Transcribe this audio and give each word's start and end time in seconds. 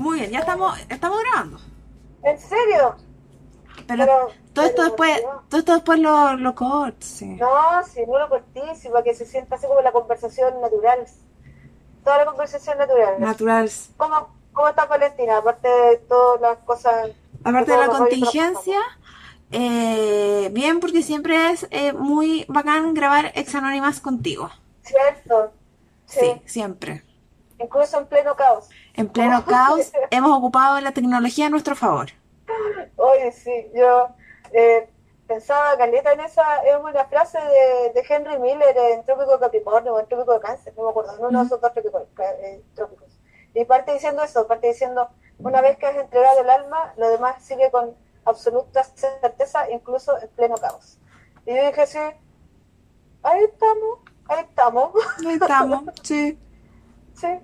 Muy 0.00 0.20
bien, 0.20 0.30
ya 0.30 0.38
estamos, 0.38 0.78
estamos 0.88 1.20
grabando. 1.20 1.58
¿En 2.22 2.38
serio? 2.38 2.96
Pero, 3.86 4.04
Pero- 4.06 4.28
todo 4.54 4.64
esto 4.64 4.82
después, 4.82 5.22
no. 5.22 5.42
todo 5.50 5.58
esto 5.60 5.74
después 5.74 5.98
lo, 6.00 6.36
lo 6.38 6.54
corto, 6.54 6.96
sí. 7.00 7.26
No, 7.26 7.84
si 7.84 8.06
no 8.06 8.18
lo 8.18 8.30
cortísimo, 8.30 8.94
para 8.94 9.04
que 9.04 9.14
se 9.14 9.26
sienta 9.26 9.56
así 9.56 9.66
como 9.66 9.82
la 9.82 9.92
conversación 9.92 10.58
natural. 10.62 11.06
Toda 12.02 12.16
la 12.16 12.24
conversación 12.24 12.78
natural. 12.78 13.20
Natural. 13.20 13.70
¿Cómo, 13.98 14.28
¿Cómo 14.54 14.68
está 14.68 14.86
Valentina? 14.86 15.36
Aparte 15.36 15.68
de 15.68 15.96
todas 15.98 16.40
las 16.40 16.56
cosas. 16.60 17.10
Aparte 17.44 17.70
de 17.72 17.76
la 17.78 17.88
contingencia, 17.88 18.78
eh, 19.50 20.48
bien 20.50 20.80
porque 20.80 21.02
siempre 21.02 21.50
es 21.50 21.66
eh, 21.70 21.92
muy 21.92 22.46
bacán 22.48 22.94
grabar 22.94 23.32
ex 23.34 23.54
anónimas 23.54 24.00
contigo. 24.00 24.50
Cierto. 24.82 25.52
Sí. 26.06 26.20
Sí, 26.20 26.42
siempre. 26.46 27.04
Incluso 27.60 27.98
en 27.98 28.06
pleno 28.06 28.34
caos. 28.36 28.68
En 28.94 29.08
pleno 29.08 29.44
caos 29.46 29.92
hemos 30.10 30.36
ocupado 30.36 30.80
la 30.80 30.92
tecnología 30.92 31.46
a 31.46 31.50
nuestro 31.50 31.76
favor. 31.76 32.08
Oye, 32.96 33.30
sí, 33.32 33.70
yo 33.74 34.08
eh, 34.52 34.88
pensaba, 35.26 35.76
Caleta, 35.76 36.12
en 36.12 36.20
esa, 36.20 36.58
es 36.64 36.76
una 36.76 37.04
frase 37.04 37.38
de, 37.38 37.92
de 37.92 38.04
Henry 38.08 38.38
Miller 38.38 38.76
en 38.76 39.04
Trópico 39.04 39.32
de 39.34 39.38
Capricornio 39.38 39.94
o 39.94 40.00
en 40.00 40.06
Trópico 40.06 40.34
de 40.34 40.40
Cáncer, 40.40 40.74
no 40.76 40.84
me 40.84 40.90
acuerdo, 40.90 41.14
uno 41.20 41.38
de 41.38 41.46
esos 41.46 41.60
dos 41.60 41.72
trópicos, 41.72 42.02
eh, 42.18 42.62
trópicos. 42.74 43.08
Y 43.54 43.64
parte 43.64 43.92
diciendo 43.92 44.22
eso, 44.22 44.46
parte 44.46 44.66
diciendo, 44.66 45.08
una 45.38 45.60
vez 45.60 45.76
que 45.78 45.86
has 45.86 45.96
entregado 45.96 46.40
el 46.40 46.50
alma, 46.50 46.94
lo 46.96 47.08
demás 47.10 47.42
sigue 47.44 47.70
con 47.70 47.94
absoluta 48.24 48.82
certeza, 48.84 49.70
incluso 49.70 50.18
en 50.20 50.28
pleno 50.30 50.56
caos. 50.56 50.98
Y 51.46 51.54
yo 51.54 51.66
dije, 51.66 51.86
sí, 51.86 51.98
ahí 53.22 53.44
estamos, 53.44 53.98
ahí 54.28 54.44
estamos, 54.48 54.92
Ahí 55.26 55.34
estamos, 55.34 55.84
sí. 56.02 56.38
sí, 57.14 57.38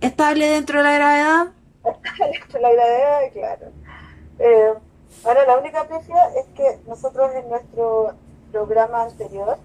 Estable 0.00 0.46
dentro 0.48 0.78
de 0.78 0.84
la 0.84 0.92
gravedad. 0.94 1.46
la 2.60 2.72
idea, 2.72 3.30
claro. 3.32 3.66
Eh, 4.38 4.72
ahora, 5.24 5.46
la 5.46 5.58
única 5.58 5.84
pifia 5.84 6.24
es 6.38 6.46
que 6.56 6.78
nosotros 6.86 7.30
en 7.34 7.48
nuestro 7.48 8.14
programa 8.52 9.02
anterior 9.04 9.58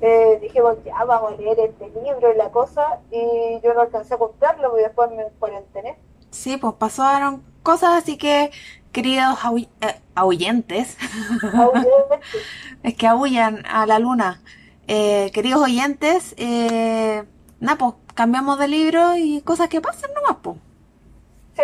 eh, 0.00 0.38
dijimos, 0.40 0.76
ya 0.84 1.04
vamos 1.04 1.32
a 1.34 1.36
leer 1.36 1.58
este 1.60 1.88
libro 2.00 2.32
y 2.32 2.36
la 2.36 2.50
cosa, 2.50 3.00
y 3.10 3.60
yo 3.62 3.72
no 3.74 3.82
alcancé 3.82 4.14
a 4.14 4.18
comprarlo 4.18 4.70
porque 4.70 4.84
después 4.84 5.10
me 5.12 5.24
cuarentené. 5.38 5.96
Sí, 6.30 6.56
pues 6.56 6.74
pasaron 6.74 7.42
cosas, 7.62 8.02
así 8.02 8.16
que, 8.18 8.50
queridos 8.90 9.38
ahu- 9.44 9.68
eh, 9.80 10.00
ahuyentes, 10.14 10.96
es 12.82 12.94
que 12.94 13.06
aullan 13.06 13.64
a 13.66 13.86
la 13.86 13.98
luna. 13.98 14.42
Eh, 14.88 15.30
queridos 15.32 15.62
oyentes, 15.62 16.34
eh, 16.36 17.24
nada, 17.62 17.78
pues 17.78 17.94
cambiamos 18.14 18.58
de 18.58 18.68
libro 18.68 19.16
y 19.16 19.40
cosas 19.42 19.68
que 19.68 19.80
pasan 19.80 20.10
nomás, 20.14 20.36
pues. 20.42 20.56
sí, 21.56 21.62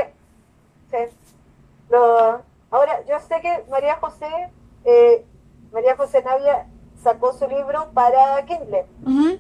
sí. 0.91 0.96
Lo- 1.91 2.41
ahora, 2.70 3.04
yo 3.06 3.18
sé 3.20 3.41
que 3.41 3.64
María 3.70 3.96
José, 3.96 4.26
eh, 4.84 5.24
María 5.72 5.96
José 5.96 6.22
Navia 6.22 6.66
sacó 7.02 7.32
su 7.32 7.46
libro 7.48 7.91
para 7.94 8.44
Kindle. 8.47 8.86
Ujú. 9.04 9.38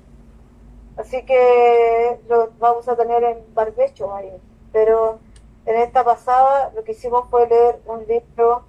Así 0.96 1.24
que 1.24 2.18
lo 2.28 2.50
vamos 2.58 2.88
a 2.88 2.96
tener 2.96 3.22
en 3.22 3.54
barbecho 3.54 4.14
ahí. 4.14 4.32
Pero 4.72 5.18
en 5.66 5.76
esta 5.76 6.04
pasada 6.04 6.72
lo 6.74 6.82
que 6.84 6.92
hicimos 6.92 7.28
fue 7.30 7.46
leer 7.48 7.80
un 7.86 8.04
libro 8.06 8.64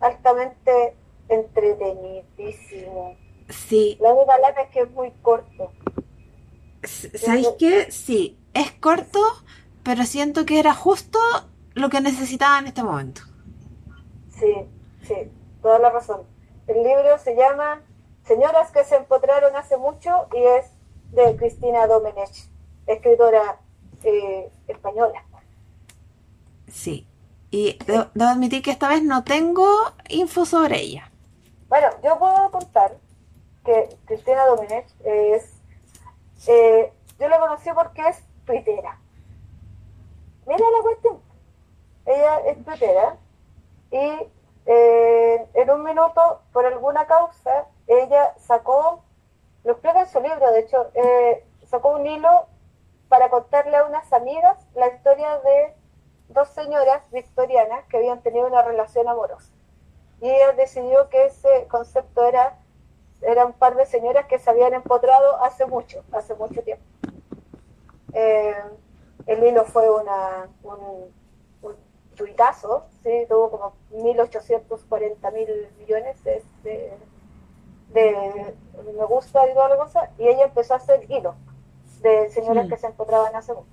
altamente 0.00 0.96
entretenidísimo. 1.28 3.16
Sí, 3.48 3.98
La 4.00 4.12
única 4.14 4.38
lata 4.38 4.62
es 4.62 4.70
que 4.70 4.80
es 4.82 4.90
muy 4.92 5.10
corto. 5.22 5.72
¿Sabéis 6.82 7.48
qué? 7.58 7.90
Sí, 7.90 8.38
es 8.54 8.72
corto, 8.72 9.20
pero 9.82 10.04
siento 10.04 10.46
que 10.46 10.58
era 10.58 10.74
justo 10.74 11.18
lo 11.74 11.88
que 11.90 12.00
necesitaba 12.00 12.58
en 12.58 12.66
este 12.66 12.82
momento. 12.82 13.22
Sí, 14.38 14.54
sí, 15.02 15.30
toda 15.62 15.78
la 15.78 15.90
razón. 15.90 16.22
El 16.66 16.82
libro 16.82 17.18
se 17.18 17.34
llama 17.36 17.82
Señoras 18.24 18.70
que 18.70 18.84
se 18.84 18.96
empotraron 18.96 19.56
hace 19.56 19.76
mucho 19.76 20.28
y 20.32 20.42
es 20.42 20.66
de 21.12 21.36
Cristina 21.36 21.86
Domenech, 21.86 22.48
escritora 22.86 23.60
eh, 24.04 24.50
española. 24.68 25.24
Sí. 26.68 27.06
Y 27.50 27.76
debo, 27.84 28.06
debo 28.14 28.30
admitir 28.30 28.62
que 28.62 28.70
esta 28.70 28.88
vez 28.88 29.02
no 29.02 29.24
tengo 29.24 29.66
info 30.08 30.46
sobre 30.46 30.78
ella. 30.80 31.10
Bueno, 31.68 31.88
yo 32.02 32.18
puedo 32.18 32.50
contar 32.50 32.96
que 33.64 33.88
Cristina 34.06 34.46
Domenech 34.46 34.86
es. 35.04 35.59
Eh, 36.46 36.92
yo 37.18 37.28
la 37.28 37.38
conocí 37.38 37.70
porque 37.74 38.08
es 38.08 38.22
tuitera. 38.44 38.98
Mira 40.46 40.64
la 40.76 40.82
cuestión. 40.82 41.20
Ella 42.06 42.38
es 42.46 42.64
tuitera 42.64 43.16
y 43.90 44.26
eh, 44.66 45.46
en 45.54 45.70
un 45.70 45.82
minuto, 45.82 46.42
por 46.52 46.66
alguna 46.66 47.06
causa, 47.06 47.66
ella 47.86 48.34
sacó, 48.38 49.02
lo 49.64 49.72
explica 49.72 50.00
en 50.00 50.08
su 50.08 50.20
libro, 50.20 50.50
de 50.52 50.60
hecho, 50.60 50.90
eh, 50.94 51.44
sacó 51.66 51.90
un 51.90 52.06
hilo 52.06 52.46
para 53.08 53.30
contarle 53.30 53.76
a 53.76 53.84
unas 53.84 54.12
amigas 54.12 54.56
la 54.74 54.88
historia 54.88 55.38
de 55.40 55.74
dos 56.28 56.48
señoras 56.48 57.10
victorianas 57.10 57.84
que 57.86 57.96
habían 57.96 58.22
tenido 58.22 58.46
una 58.46 58.62
relación 58.62 59.08
amorosa 59.08 59.52
y 60.20 60.28
ella 60.28 60.52
decidió 60.52 61.08
que 61.08 61.26
ese 61.26 61.66
concepto 61.68 62.24
era 62.24 62.58
era 63.22 63.46
un 63.46 63.52
par 63.52 63.76
de 63.76 63.86
señoras 63.86 64.26
que 64.26 64.38
se 64.38 64.50
habían 64.50 64.74
empotrado 64.74 65.42
hace 65.42 65.66
mucho, 65.66 66.02
hace 66.12 66.34
mucho 66.34 66.62
tiempo. 66.62 66.84
Eh, 68.12 68.54
el 69.26 69.44
hilo 69.44 69.64
fue 69.64 69.88
una, 69.90 70.48
un, 70.62 71.12
un 71.62 71.76
tuitazo, 72.16 72.86
¿sí? 73.02 73.26
tuvo 73.28 73.50
como 73.50 73.72
1.840 73.92 75.32
mil 75.32 75.68
millones 75.78 76.22
de, 76.24 76.42
de, 76.62 76.96
de 77.92 78.54
me 78.96 79.04
gusta 79.04 79.48
y 79.48 79.54
toda 79.54 79.68
la 79.68 79.76
cosa, 79.76 80.10
y 80.18 80.28
ella 80.28 80.44
empezó 80.44 80.74
a 80.74 80.78
hacer 80.78 81.10
hilo 81.10 81.34
de 82.02 82.30
señoras 82.30 82.68
que 82.68 82.76
se 82.76 82.86
empotraban 82.86 83.34
hace 83.36 83.52
mucho. 83.52 83.68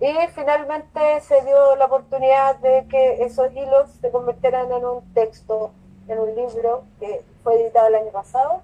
Y 0.00 0.14
finalmente 0.34 1.20
se 1.20 1.42
dio 1.44 1.76
la 1.76 1.84
oportunidad 1.84 2.56
de 2.56 2.86
que 2.88 3.22
esos 3.24 3.52
hilos 3.52 3.90
se 4.00 4.10
convirtieran 4.10 4.72
en 4.72 4.84
un 4.84 5.14
texto, 5.14 5.72
en 6.08 6.18
un 6.18 6.34
libro 6.34 6.84
que 6.98 7.22
fue 7.42 7.60
editado 7.60 7.88
el 7.88 7.94
año 7.94 8.10
pasado 8.12 8.62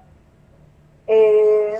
eh, 1.06 1.78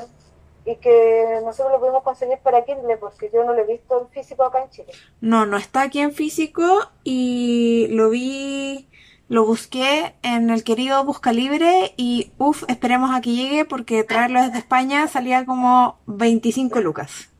y 0.65 0.77
que 0.77 1.41
nosotros 1.45 1.73
lo 1.73 1.81
pudimos 1.81 2.03
conseguir 2.03 2.39
para 2.39 2.65
Kindle 2.65 2.97
porque 2.99 3.31
yo 3.33 3.45
no 3.45 3.55
lo 3.55 3.61
he 3.61 3.67
visto 3.67 4.01
en 4.03 4.09
físico 4.09 4.45
acá 4.45 4.63
en 4.63 4.71
Chile. 4.71 4.93
No, 5.21 5.47
no 5.47 5.57
está 5.57 5.83
aquí 5.83 6.01
en 6.01 6.13
físico 6.13 6.65
y 7.05 7.89
lo 7.91 8.11
vi, 8.11 8.89
lo 9.29 9.47
busqué 9.47 10.15
en 10.23 10.51
el 10.51 10.65
querido 10.65 11.05
Busca 11.05 11.33
Libre 11.33 11.95
y 11.97 12.33
uff, 12.39 12.65
esperemos 12.69 13.15
a 13.15 13.21
que 13.21 13.33
llegue 13.33 13.65
porque 13.65 14.05
traerlo 14.05 14.43
desde 14.43 14.59
España 14.59 15.07
salía 15.09 15.47
como 15.47 15.99
25 16.07 16.81
lucas. 16.81 17.31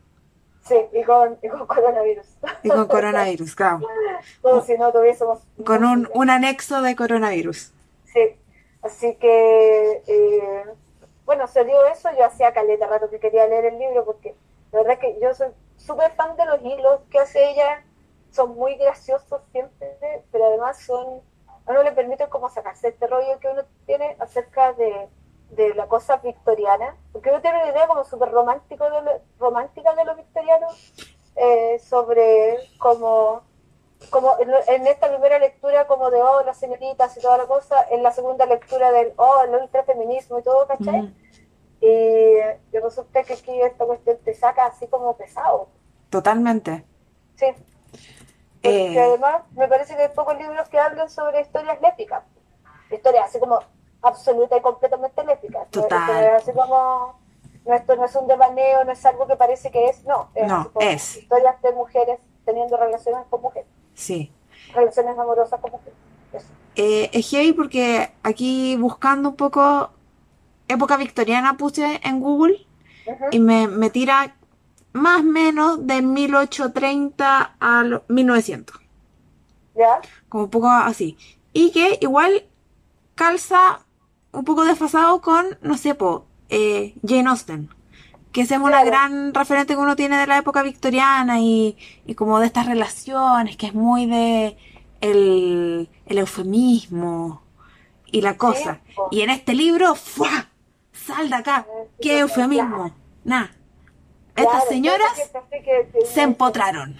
Sí, 0.69 0.77
y 0.93 1.03
con, 1.03 1.39
y 1.43 1.49
con 1.49 1.67
coronavirus. 1.67 2.27
Y 2.63 2.69
con 2.69 2.87
coronavirus, 2.87 3.55
claro. 3.55 3.81
Como 4.43 4.63
si 4.63 4.77
no 4.77 4.93
tuviésemos... 4.93 5.39
Con 5.65 5.83
un, 5.83 6.11
un 6.13 6.29
anexo 6.29 6.83
de 6.83 6.95
coronavirus. 6.95 7.73
Sí, 8.13 8.41
así 8.83 9.17
que, 9.17 10.03
eh, 10.07 10.65
bueno, 11.25 11.47
se 11.47 11.65
dio 11.65 11.85
eso, 11.87 12.09
yo 12.17 12.25
hacía 12.25 12.53
caleta 12.53 12.87
rato 12.87 13.11
que 13.11 13.21
quería 13.21 13.47
leer 13.47 13.67
el 13.67 13.79
libro 13.79 14.05
porque 14.05 14.35
la 14.73 14.83
verdad 14.83 14.99
que 14.99 15.19
yo 15.21 15.35
soy 15.35 15.49
súper 15.77 16.13
fan 16.13 16.37
de 16.37 16.47
los 16.47 16.63
hilos 16.63 17.01
que 17.11 17.19
hace 17.19 17.51
ella, 17.51 17.85
son 18.31 18.55
muy 18.57 18.77
graciosos 18.77 19.43
siempre, 19.53 19.97
pero 20.31 20.47
además 20.47 20.79
son, 20.81 21.21
a 21.67 21.71
uno 21.73 21.83
le 21.83 21.93
permiten 21.93 22.29
como 22.31 22.49
sacarse 22.51 22.89
este 22.89 23.07
rollo 23.07 23.39
que 23.41 23.49
uno 23.49 23.63
tiene 23.87 24.17
acerca 24.21 24.73
de, 24.73 25.09
de 25.51 25.75
la 25.75 25.87
cosa 25.87 26.17
victoriana, 26.19 26.97
porque 27.13 27.31
uno 27.31 27.41
tiene 27.41 27.63
una 27.63 27.71
idea 27.71 27.87
como 27.87 28.05
súper 28.05 28.31
romántica 28.31 29.95
de 29.95 30.05
los 30.05 30.17
victorianos, 30.17 30.93
eh, 31.37 31.79
sobre 31.79 32.59
cómo 32.79 33.43
como 34.11 34.37
en, 34.39 34.51
en 34.69 34.87
esta 34.87 35.09
primera 35.09 35.39
lectura 35.39 35.87
como 35.87 36.11
de 36.11 36.23
oh 36.23 36.43
las 36.45 36.57
señoritas 36.59 37.17
y 37.17 37.21
toda 37.21 37.37
la 37.39 37.47
cosa, 37.47 37.85
en 37.91 38.03
la 38.03 38.13
segunda 38.13 38.47
lectura 38.47 38.91
del 38.93 39.13
oh 39.17 39.43
el 39.43 39.55
ultrafeminismo 39.55 40.39
y 40.39 40.43
todo, 40.43 40.67
¿cachai? 40.67 41.01
Ujú. 41.01 41.13
Y, 41.81 41.87
y 42.73 42.79
resulta 42.83 43.23
que 43.23 43.35
aquí 43.35 43.61
esta 43.63 43.85
cuestión 43.87 44.19
te 44.25 44.35
saca 44.35 44.67
así 44.67 44.87
como 44.89 45.17
pesado, 45.17 45.69
Totalmente. 46.11 46.85
sí. 47.37 47.47
Porque 48.61 48.95
Eh. 48.95 49.01
además 49.01 49.43
me 49.53 49.69
parece 49.69 49.95
que 49.95 50.03
hay 50.03 50.09
pocos 50.09 50.37
libros 50.37 50.69
que 50.69 50.79
hablan 50.81 51.09
sobre 51.09 51.41
historias 51.43 51.81
lésbicas, 51.81 52.25
historias 52.91 53.27
así 53.27 53.39
como 53.39 53.61
absoluta 54.03 54.57
y 54.57 54.61
completamente 54.61 55.25
lésbicas. 55.25 55.63
¿no? 55.75 55.83
Total. 55.83 56.01
Historias 56.01 56.43
así 56.43 56.53
como 56.53 57.21
no, 57.65 57.75
esto 57.75 57.95
no 57.97 58.05
es 58.07 58.17
un 58.17 58.27
devaneo, 58.27 58.83
no 58.85 58.93
es 58.93 59.05
algo 59.07 59.27
que 59.27 59.37
parece 59.37 59.71
que 59.71 59.89
es, 59.89 60.03
no, 60.05 60.31
es, 60.35 60.49
No, 60.49 60.73
es. 60.81 61.17
historias 61.19 61.61
de 61.63 61.73
mujeres 61.73 62.19
teniendo 62.45 62.77
relaciones 62.77 63.27
con 63.31 63.43
mujeres, 63.43 63.69
Sí. 63.99 64.31
relaciones 64.73 65.19
amorosas 65.19 65.61
mujeres. 65.61 65.95
Eso. 66.33 66.47
Eh, 66.77 67.11
es 67.13 67.29
heavy 67.31 67.53
porque 67.53 68.13
aquí 68.23 68.77
buscando 68.77 69.31
un 69.31 69.37
poco 69.37 69.91
época 70.69 70.97
victoriana 70.97 71.57
puse 71.57 72.01
en 72.05 72.21
Google 72.21 72.67
y 73.33 73.41
me, 73.41 73.67
me 73.67 73.91
tira 73.91 74.37
más 74.93 75.21
o 75.21 75.25
menos 75.25 75.87
de 75.87 76.01
1830 76.03 77.57
a 77.59 77.85
1900. 78.07 78.77
¿Ya? 79.75 80.01
Como 80.29 80.45
un 80.45 80.51
poco 80.51 80.69
así. 80.69 81.17
Y 81.53 81.73
que 81.73 81.99
igual 82.01 82.45
calza 83.15 83.81
un 84.33 84.45
poco 84.45 84.65
desfasado 84.65 85.21
con, 85.21 85.59
no 85.63 85.77
sé, 85.77 85.95
po, 85.95 86.27
eh, 86.49 86.95
Jane 87.07 87.29
Austen. 87.29 87.71
Que 88.33 88.43
es 88.43 88.51
una 88.51 88.85
gran 88.85 89.33
referente 89.35 89.75
que 89.75 89.81
uno 89.81 89.97
tiene 89.97 90.19
de 90.19 90.27
la 90.27 90.39
época 90.39 90.63
victoriana 90.63 91.41
y, 91.41 91.77
y 92.07 92.15
como 92.15 92.41
de 92.41 92.47
estas 92.47 92.67
relaciones, 92.67 93.57
que 93.57 93.67
es 93.67 93.75
muy 93.75 94.07
de 94.07 94.57
el, 95.01 95.89
el 96.07 96.19
eufemismo 96.19 97.43
y 98.07 98.21
la 98.21 98.37
cosa. 98.37 98.81
Y 99.11 99.23
en 99.23 99.31
este 99.31 99.55
libro, 99.55 99.95
¡fua! 99.95 100.49
¡Sal 100.93 101.31
de 101.31 101.37
acá! 101.37 101.67
¡Qué 102.01 102.21
eufemismo! 102.21 102.93
Nada. 103.25 103.51
Estas 104.37 104.69
señoras 104.69 105.11
se 106.07 106.23
empotraron. 106.23 106.97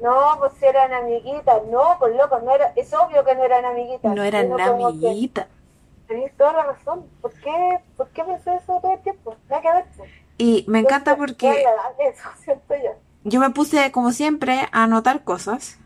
No, 0.00 0.36
pues 0.38 0.52
si 0.58 0.64
eran 0.64 0.92
amiguitas, 0.92 1.62
no, 1.70 1.96
pues 1.98 2.16
loco, 2.16 2.40
no 2.40 2.52
era, 2.52 2.72
es 2.74 2.92
obvio 2.92 3.24
que 3.24 3.34
no 3.36 3.44
eran 3.44 3.64
amiguitas. 3.64 4.14
No 4.14 4.22
eran 4.22 4.60
amiguitas. 4.60 5.46
Tenés 6.08 6.36
toda 6.36 6.52
la 6.54 6.62
razón. 6.64 7.06
¿Por 7.20 7.32
qué, 7.34 7.78
¿Por 7.96 8.08
qué 8.08 8.24
pensé 8.24 8.54
eso 8.56 8.80
todo 8.82 8.94
el 8.94 9.00
tiempo? 9.02 9.36
Nada 9.48 9.62
que 9.62 9.68
ver. 9.68 9.84
Y 10.42 10.64
me 10.66 10.80
encanta 10.80 11.16
porque 11.16 11.46
yo. 13.24 13.38
me 13.40 13.50
puse, 13.50 13.92
como 13.92 14.10
siempre, 14.10 14.68
a 14.72 14.82
anotar 14.84 15.22
cosas 15.22 15.78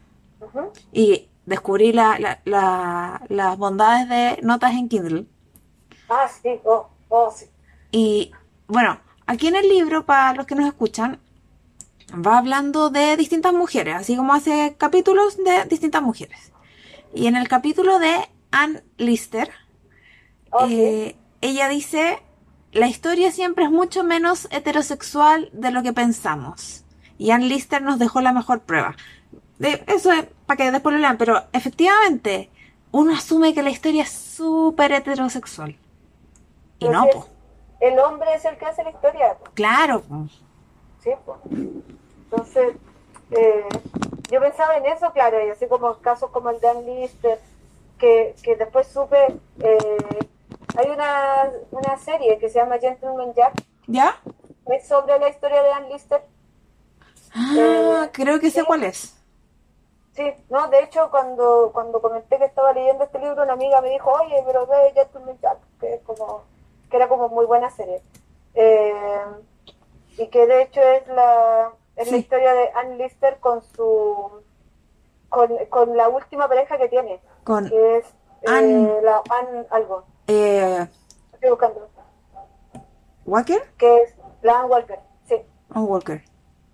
y 0.92 1.28
descubrí 1.44 1.92
la- 1.92 2.18
la- 2.18 2.40
la- 2.44 3.22
las 3.28 3.58
bondades 3.58 4.08
de 4.08 4.38
notas 4.42 4.72
en 4.72 4.88
Kindle. 4.88 5.26
Ah, 6.08 6.26
sí, 6.42 6.58
oh, 6.64 6.88
oh, 7.10 7.30
sí. 7.30 7.46
Y 7.90 8.32
bueno, 8.66 8.98
aquí 9.26 9.48
en 9.48 9.56
el 9.56 9.68
libro, 9.68 10.06
para 10.06 10.32
los 10.32 10.46
que 10.46 10.54
nos 10.54 10.66
escuchan, 10.66 11.20
va 12.14 12.38
hablando 12.38 12.88
de 12.88 13.16
distintas 13.18 13.52
mujeres, 13.52 13.94
así 13.96 14.16
como 14.16 14.32
hace 14.32 14.74
capítulos 14.78 15.36
de 15.36 15.64
distintas 15.66 16.00
mujeres. 16.02 16.52
Y 17.12 17.26
en 17.26 17.36
el 17.36 17.46
capítulo 17.48 17.98
de 17.98 18.14
Anne 18.52 18.82
Lister, 18.96 19.50
eh, 20.68 21.16
ella 21.42 21.68
dice, 21.68 22.22
la 22.76 22.86
historia 22.86 23.32
siempre 23.32 23.64
es 23.64 23.70
mucho 23.70 24.04
menos 24.04 24.48
heterosexual 24.50 25.48
de 25.52 25.70
lo 25.70 25.82
que 25.82 25.92
pensamos. 25.92 26.84
Y 27.18 27.30
Anne 27.30 27.46
Lister 27.46 27.82
nos 27.82 27.98
dejó 27.98 28.20
la 28.20 28.32
mejor 28.32 28.60
prueba. 28.60 28.94
De, 29.58 29.82
eso 29.86 30.12
es 30.12 30.26
para 30.44 30.58
que 30.58 30.70
después 30.70 30.94
lo 30.94 31.00
lean, 31.00 31.16
pero 31.16 31.42
efectivamente 31.52 32.50
uno 32.92 33.14
asume 33.14 33.54
que 33.54 33.62
la 33.62 33.70
historia 33.70 34.02
es 34.02 34.10
súper 34.10 34.92
heterosexual. 34.92 35.76
Y 36.78 36.88
no, 36.88 37.06
po. 37.06 37.26
El 37.80 37.98
hombre 37.98 38.34
es 38.34 38.44
el 38.44 38.56
que 38.58 38.66
hace 38.66 38.84
la 38.84 38.90
historia. 38.90 39.34
pues. 39.38 39.50
Claro, 39.54 40.02
po. 40.02 40.26
Sí, 41.02 41.10
pues. 41.24 41.38
Entonces, 42.30 42.74
eh, 43.30 43.64
yo 44.30 44.40
pensaba 44.40 44.76
en 44.76 44.86
eso, 44.86 45.10
claro, 45.12 45.44
y 45.46 45.50
así 45.50 45.66
como 45.66 45.94
casos 45.98 46.30
como 46.30 46.50
el 46.50 46.60
de 46.60 46.68
Ann 46.68 46.84
Lister, 46.84 47.40
que, 47.98 48.34
que 48.42 48.56
después 48.56 48.86
supe, 48.88 49.16
eh, 49.60 50.18
hay 50.76 50.90
una, 50.90 51.50
una 51.70 51.98
serie 51.98 52.38
que 52.38 52.48
se 52.48 52.58
llama 52.58 52.78
Gentleman 52.78 53.34
Jack, 53.34 53.54
¿Ya? 53.86 54.16
es 54.66 54.86
sobre 54.86 55.18
la 55.18 55.28
historia 55.30 55.62
de 55.62 55.72
Ann 55.72 55.88
Lister. 55.88 56.22
Ah, 57.34 58.08
Eh, 58.10 58.10
creo 58.12 58.40
que 58.40 58.50
sé 58.50 58.64
sí. 58.64 58.64
cuál 58.64 58.82
es. 58.84 59.14
Sí, 60.14 60.32
no, 60.48 60.68
de 60.68 60.82
hecho, 60.82 61.10
cuando, 61.10 61.70
cuando 61.74 62.00
comenté 62.00 62.38
que 62.38 62.46
estaba 62.46 62.72
leyendo 62.72 63.04
este 63.04 63.18
libro, 63.18 63.42
una 63.42 63.52
amiga 63.52 63.80
me 63.82 63.90
dijo, 63.90 64.10
oye, 64.10 64.42
pero 64.46 64.66
ve 64.66 64.92
Gentleman 64.94 65.38
Jack, 65.40 65.58
que, 65.78 65.94
es 65.94 66.02
como, 66.02 66.42
que 66.90 66.96
era 66.96 67.08
como 67.08 67.28
muy 67.28 67.44
buena 67.46 67.70
serie. 67.70 68.02
Eh, 68.54 68.92
y 70.18 70.28
que 70.28 70.46
de 70.46 70.62
hecho 70.62 70.80
es 70.80 71.06
la, 71.08 71.72
es 71.96 72.08
la 72.08 72.16
historia 72.16 72.54
de 72.54 72.70
Ann 72.74 72.98
Lister 72.98 73.38
con 73.40 73.62
su 73.62 74.42
con, 75.28 75.50
con 75.70 75.96
la 75.96 76.08
última 76.08 76.48
pareja 76.48 76.78
que 76.78 76.88
tiene, 76.88 77.20
Con 77.44 77.64
que 77.68 77.98
es 77.98 78.06
eh, 78.42 78.46
Ann- 78.46 79.02
la 79.02 79.22
Ann 79.28 79.66
algo, 79.70 80.04
eh, 80.26 80.86
estoy 81.32 81.50
buscando, 81.50 81.88
Walker 83.24 83.62
que 83.78 84.02
es 84.02 84.14
la 84.42 84.60
Ann 84.60 84.70
Walker, 84.70 84.98
sí, 85.28 85.36
o 85.74 85.80
Walker. 85.82 86.22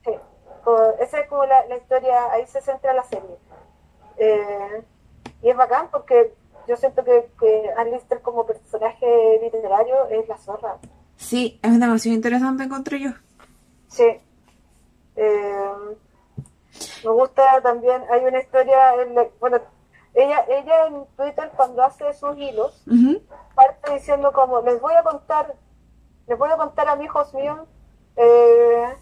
sí. 0.04 0.10
Esa 1.00 1.20
es 1.20 1.28
como 1.28 1.44
la, 1.44 1.66
la 1.66 1.76
historia, 1.76 2.30
ahí 2.32 2.46
se 2.46 2.60
centra 2.60 2.92
la 2.92 3.02
serie. 3.04 3.36
Eh, 4.16 4.82
y 5.42 5.50
es 5.50 5.56
bacán 5.56 5.88
porque 5.90 6.34
yo 6.68 6.76
siento 6.76 7.02
que, 7.04 7.30
que 7.40 7.70
Ann 7.76 7.90
Lister 7.90 8.20
como 8.22 8.46
personaje 8.46 9.40
literario 9.42 10.06
es 10.08 10.28
la 10.28 10.38
zorra. 10.38 10.76
Sí, 11.16 11.58
es 11.62 11.80
demasiado 11.80 12.14
interesante, 12.14 12.62
encontré 12.62 13.00
yo. 13.00 13.10
Sí. 13.88 14.06
Eh, 15.16 15.72
me 17.04 17.10
gusta 17.10 17.60
también, 17.62 18.02
hay 18.10 18.24
una 18.24 18.38
historia, 18.40 19.02
en 19.02 19.14
la- 19.16 19.28
bueno, 19.40 19.58
ella, 20.14 20.44
ella 20.48 20.86
en 20.86 21.06
Twitter 21.16 21.50
cuando 21.56 21.82
hace 21.82 22.12
sus 22.14 22.36
hilos, 22.36 22.84
parte 23.54 23.92
diciendo 23.94 24.32
como, 24.32 24.60
les 24.62 24.80
voy 24.80 24.94
a 24.94 25.02
contar, 25.02 25.54
les 26.26 26.38
voy 26.38 26.50
a 26.50 26.56
contar 26.56 26.88
a 26.88 26.96
mis 26.96 27.06
hijos 27.06 27.32
míos, 27.34 27.60
eh, 28.16 28.94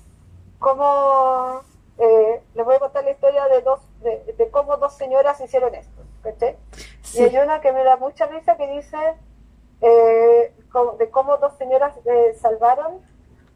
cómo, 0.59 1.63
eh, 1.99 2.43
les 2.55 2.65
voy 2.65 2.77
a 2.77 2.79
contar 2.79 3.05
la 3.05 3.11
historia 3.11 3.47
de 3.49 3.63
dos, 3.63 3.81
de, 4.01 4.35
de 4.39 4.51
cómo 4.51 4.77
dos 4.77 4.95
señoras 4.95 5.41
hicieron 5.41 5.75
esto, 5.75 6.03
¿cachai? 6.23 6.57
Sí. 7.03 7.23
Y 7.23 7.25
hay 7.25 7.39
una 7.39 7.61
que 7.61 7.73
me 7.73 7.83
da 7.85 7.97
mucha 7.97 8.27
risa 8.27 8.57
que 8.57 8.67
dice 8.69 8.97
eh, 9.81 10.55
de 10.99 11.11
cómo 11.11 11.37
dos 11.39 11.55
señoras 11.57 11.95
salvaron 12.41 13.01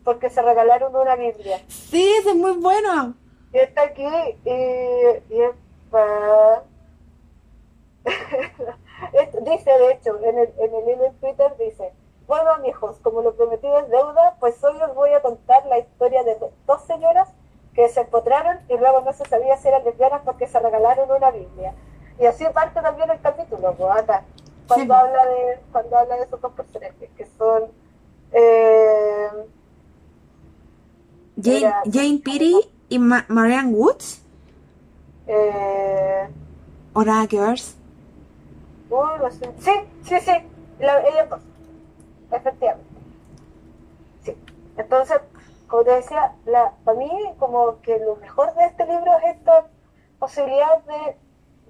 porque 0.04 0.28
se 0.28 0.42
regalaron 0.42 0.94
una 0.96 1.14
Biblia. 1.16 1.62
Sí, 1.68 2.06
ese 2.18 2.30
es 2.30 2.36
muy 2.36 2.52
bueno. 2.52 3.14
Y 3.52 3.58
está 3.58 3.82
aquí 3.82 4.04
y, 4.44 4.50
y 4.50 5.40
es 5.40 5.52
pa- 5.90 6.56
Esto 6.56 6.73
dice, 9.42 9.70
de 9.70 9.92
hecho, 9.92 10.18
en 10.22 10.38
el, 10.38 10.52
en 10.58 10.74
el 10.74 10.88
hilo 10.88 11.04
en 11.06 11.14
Twitter 11.16 11.54
dice, 11.58 11.92
bueno, 12.26 12.50
hijos, 12.66 12.96
como 13.02 13.22
lo 13.22 13.34
prometido 13.34 13.78
es 13.78 13.88
deuda, 13.90 14.36
pues 14.40 14.62
hoy 14.64 14.76
os 14.82 14.94
voy 14.94 15.10
a 15.10 15.22
contar 15.22 15.64
la 15.66 15.78
historia 15.78 16.22
de 16.24 16.34
do- 16.36 16.52
dos 16.66 16.82
señoras 16.82 17.28
que 17.74 17.88
se 17.88 18.00
empotraron 18.02 18.58
y 18.68 18.76
luego 18.76 19.00
no 19.00 19.12
se 19.12 19.24
sabía 19.26 19.56
si 19.56 19.68
eran 19.68 19.84
lesbianas 19.84 20.22
porque 20.24 20.46
se 20.46 20.58
regalaron 20.60 21.10
una 21.10 21.30
Biblia. 21.30 21.74
Y 22.20 22.26
así 22.26 22.44
parte 22.54 22.80
también 22.80 23.10
el 23.10 23.20
capítulo, 23.20 23.74
pues, 23.74 23.90
acá, 23.90 24.24
cuando, 24.68 24.94
Sí. 24.94 25.00
habla 25.00 25.26
de, 25.26 25.58
cuando 25.72 25.98
habla 25.98 26.16
de 26.16 26.22
esos 26.24 26.40
dos 26.40 26.52
personajes, 26.52 27.10
que 27.16 27.26
son... 27.38 27.64
eh, 28.32 29.28
Jane. 31.42 31.74
Jane 31.92 32.20
Petty 32.24 32.54
y 32.88 32.98
Ma- 32.98 33.24
Marianne 33.28 33.72
Woods. 33.74 34.22
eh, 35.26 36.28
O 36.92 37.02
nada 37.02 37.26
que 37.26 37.40
ver. 37.40 37.58
Sí, 39.58 39.72
sí, 40.02 40.20
sí. 40.20 40.32
La, 40.78 41.00
ella. 41.06 41.28
Efectivamente. 42.30 42.88
Sí. 44.22 44.36
Entonces, 44.76 45.20
como 45.68 45.84
te 45.84 45.90
decía, 45.92 46.34
la, 46.46 46.72
para 46.84 46.98
mí, 46.98 47.10
como 47.38 47.80
que 47.80 47.98
lo 47.98 48.16
mejor 48.16 48.54
de 48.54 48.64
este 48.66 48.86
libro 48.86 49.12
es 49.18 49.36
esta 49.36 49.66
posibilidad 50.18 50.82
de, 50.84 51.16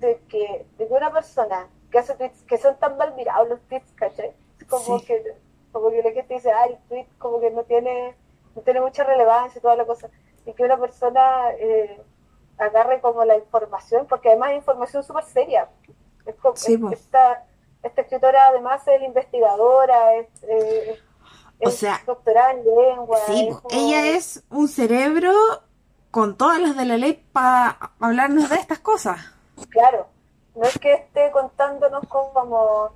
de, 0.06 0.20
que, 0.28 0.66
de 0.78 0.86
que 0.88 0.92
una 0.94 1.12
persona 1.12 1.68
que 1.90 1.98
hace 1.98 2.14
tweets 2.14 2.42
que 2.42 2.58
son 2.58 2.76
tan 2.78 2.96
mal 2.96 3.14
mirados 3.14 3.48
los 3.48 3.60
tweets, 3.62 3.92
¿cachai? 3.92 4.32
Como 4.68 4.98
Sí. 4.98 5.06
que 5.06 5.22
como 5.72 5.90
que 5.90 6.02
la 6.04 6.12
gente 6.12 6.34
dice, 6.34 6.52
ah, 6.52 6.66
el 6.66 6.78
tweet 6.88 7.06
como 7.18 7.40
que 7.40 7.50
no 7.50 7.64
tiene, 7.64 8.14
no 8.54 8.62
tiene 8.62 8.80
mucha 8.80 9.02
relevancia 9.02 9.58
y 9.58 9.62
toda 9.62 9.74
la 9.74 9.84
cosa. 9.84 10.08
Y 10.46 10.52
que 10.52 10.62
una 10.62 10.78
persona 10.78 11.50
eh, 11.58 12.00
agarre 12.58 13.00
como 13.00 13.24
la 13.24 13.36
información, 13.36 14.06
porque 14.08 14.28
además 14.28 14.50
es 14.52 14.58
información 14.58 15.02
súper 15.02 15.24
seria. 15.24 15.68
Es 16.26 16.34
Sí, 16.54 16.74
es- 16.74 17.00
esta, 17.00 17.44
esta 17.82 18.00
escritora 18.02 18.48
además 18.48 18.82
es 18.88 19.02
investigadora, 19.02 20.14
es, 20.14 20.28
eh, 20.44 21.00
O 21.60 21.68
es 21.68 21.76
sea, 21.76 22.00
doctorada 22.06 22.52
en 22.52 22.64
lengua. 22.64 23.18
Sí, 23.26 23.48
es 23.48 23.54
po. 23.56 23.62
como- 23.68 23.74
ella 23.74 24.06
es 24.08 24.42
un 24.50 24.68
cerebro 24.68 25.32
con 26.10 26.36
todas 26.36 26.60
las 26.60 26.76
de 26.76 26.84
la 26.84 26.96
ley 26.96 27.24
para 27.32 27.92
hablarnos 28.00 28.48
de 28.48 28.56
estas 28.56 28.78
cosas. 28.80 29.18
Claro, 29.70 30.06
no 30.54 30.62
es 30.62 30.78
que 30.78 30.92
esté 30.94 31.30
contándonos 31.32 32.06
como, 32.08 32.32
como, 32.32 32.90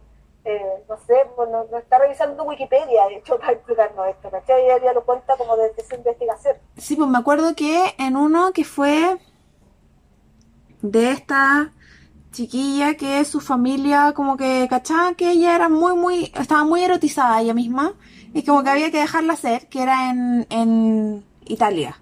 eh, 0.44 0.84
no 0.88 0.96
sé, 1.06 1.26
pues 1.36 1.48
no, 1.50 1.64
no 1.70 1.78
está 1.78 1.98
revisando 1.98 2.44
Wikipedia, 2.44 3.06
de 3.08 3.16
hecho, 3.16 3.36
para 3.40 3.52
explicarnos 3.52 4.06
esto, 4.08 4.30
¿cachai? 4.30 4.64
Ella 4.64 4.78
ya 4.82 4.92
lo 4.92 5.04
cuenta 5.04 5.36
como 5.36 5.56
desde 5.56 5.84
su 5.84 5.94
investigación. 5.96 6.56
Sí, 6.76 6.96
pues 6.96 7.08
me 7.08 7.18
acuerdo 7.18 7.54
que 7.54 7.94
en 7.98 8.16
uno 8.16 8.52
que 8.52 8.64
fue 8.64 9.18
de 10.80 11.10
esta 11.10 11.72
chiquilla 12.32 12.94
que 12.94 13.24
su 13.24 13.40
familia 13.40 14.12
como 14.12 14.36
que 14.36 14.66
cachaba 14.68 15.14
que 15.14 15.30
ella 15.30 15.54
era 15.54 15.68
muy, 15.68 15.94
muy, 15.94 16.32
estaba 16.34 16.64
muy 16.64 16.82
erotizada 16.82 17.40
ella 17.40 17.54
misma 17.54 17.94
y 18.34 18.42
como 18.42 18.62
que 18.62 18.70
había 18.70 18.90
que 18.90 18.98
dejarla 18.98 19.32
hacer, 19.32 19.68
que 19.68 19.82
era 19.82 20.10
en, 20.10 20.46
en 20.50 21.24
Italia. 21.46 21.98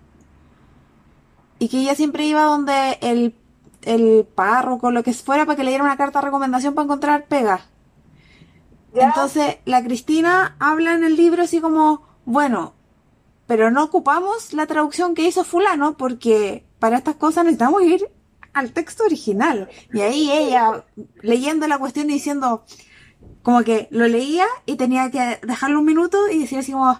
Y 1.58 1.68
que 1.68 1.78
ella 1.78 1.94
siempre 1.94 2.26
iba 2.26 2.42
donde 2.42 2.98
el, 3.00 3.34
el 3.82 4.26
párroco, 4.34 4.90
lo 4.90 5.02
que 5.02 5.14
fuera, 5.14 5.46
para 5.46 5.56
que 5.56 5.64
le 5.64 5.70
diera 5.70 5.84
una 5.84 5.96
carta 5.96 6.20
de 6.20 6.26
recomendación 6.26 6.74
para 6.74 6.84
encontrar 6.84 7.26
pega. 7.26 7.60
¿Ya? 8.92 9.06
Entonces, 9.06 9.58
la 9.64 9.82
Cristina 9.82 10.56
habla 10.58 10.94
en 10.94 11.04
el 11.04 11.16
libro 11.16 11.44
así 11.44 11.60
como, 11.60 12.02
bueno, 12.24 12.74
pero 13.46 13.70
no 13.70 13.84
ocupamos 13.84 14.52
la 14.52 14.66
traducción 14.66 15.14
que 15.14 15.26
hizo 15.26 15.44
fulano 15.44 15.96
porque 15.96 16.66
para 16.78 16.98
estas 16.98 17.16
cosas 17.16 17.44
necesitamos 17.44 17.82
ir 17.82 18.10
al 18.56 18.72
texto 18.72 19.04
original. 19.04 19.68
Y 19.92 20.00
ahí 20.00 20.32
ella 20.32 20.86
leyendo 21.20 21.68
la 21.68 21.78
cuestión 21.78 22.08
y 22.08 22.14
diciendo, 22.14 22.64
como 23.42 23.62
que 23.64 23.86
lo 23.90 24.08
leía 24.08 24.46
y 24.64 24.76
tenía 24.76 25.10
que 25.10 25.38
dejarlo 25.46 25.80
un 25.80 25.84
minuto 25.84 26.28
y 26.28 26.38
decir 26.38 26.60
así 26.60 26.72
como, 26.72 26.98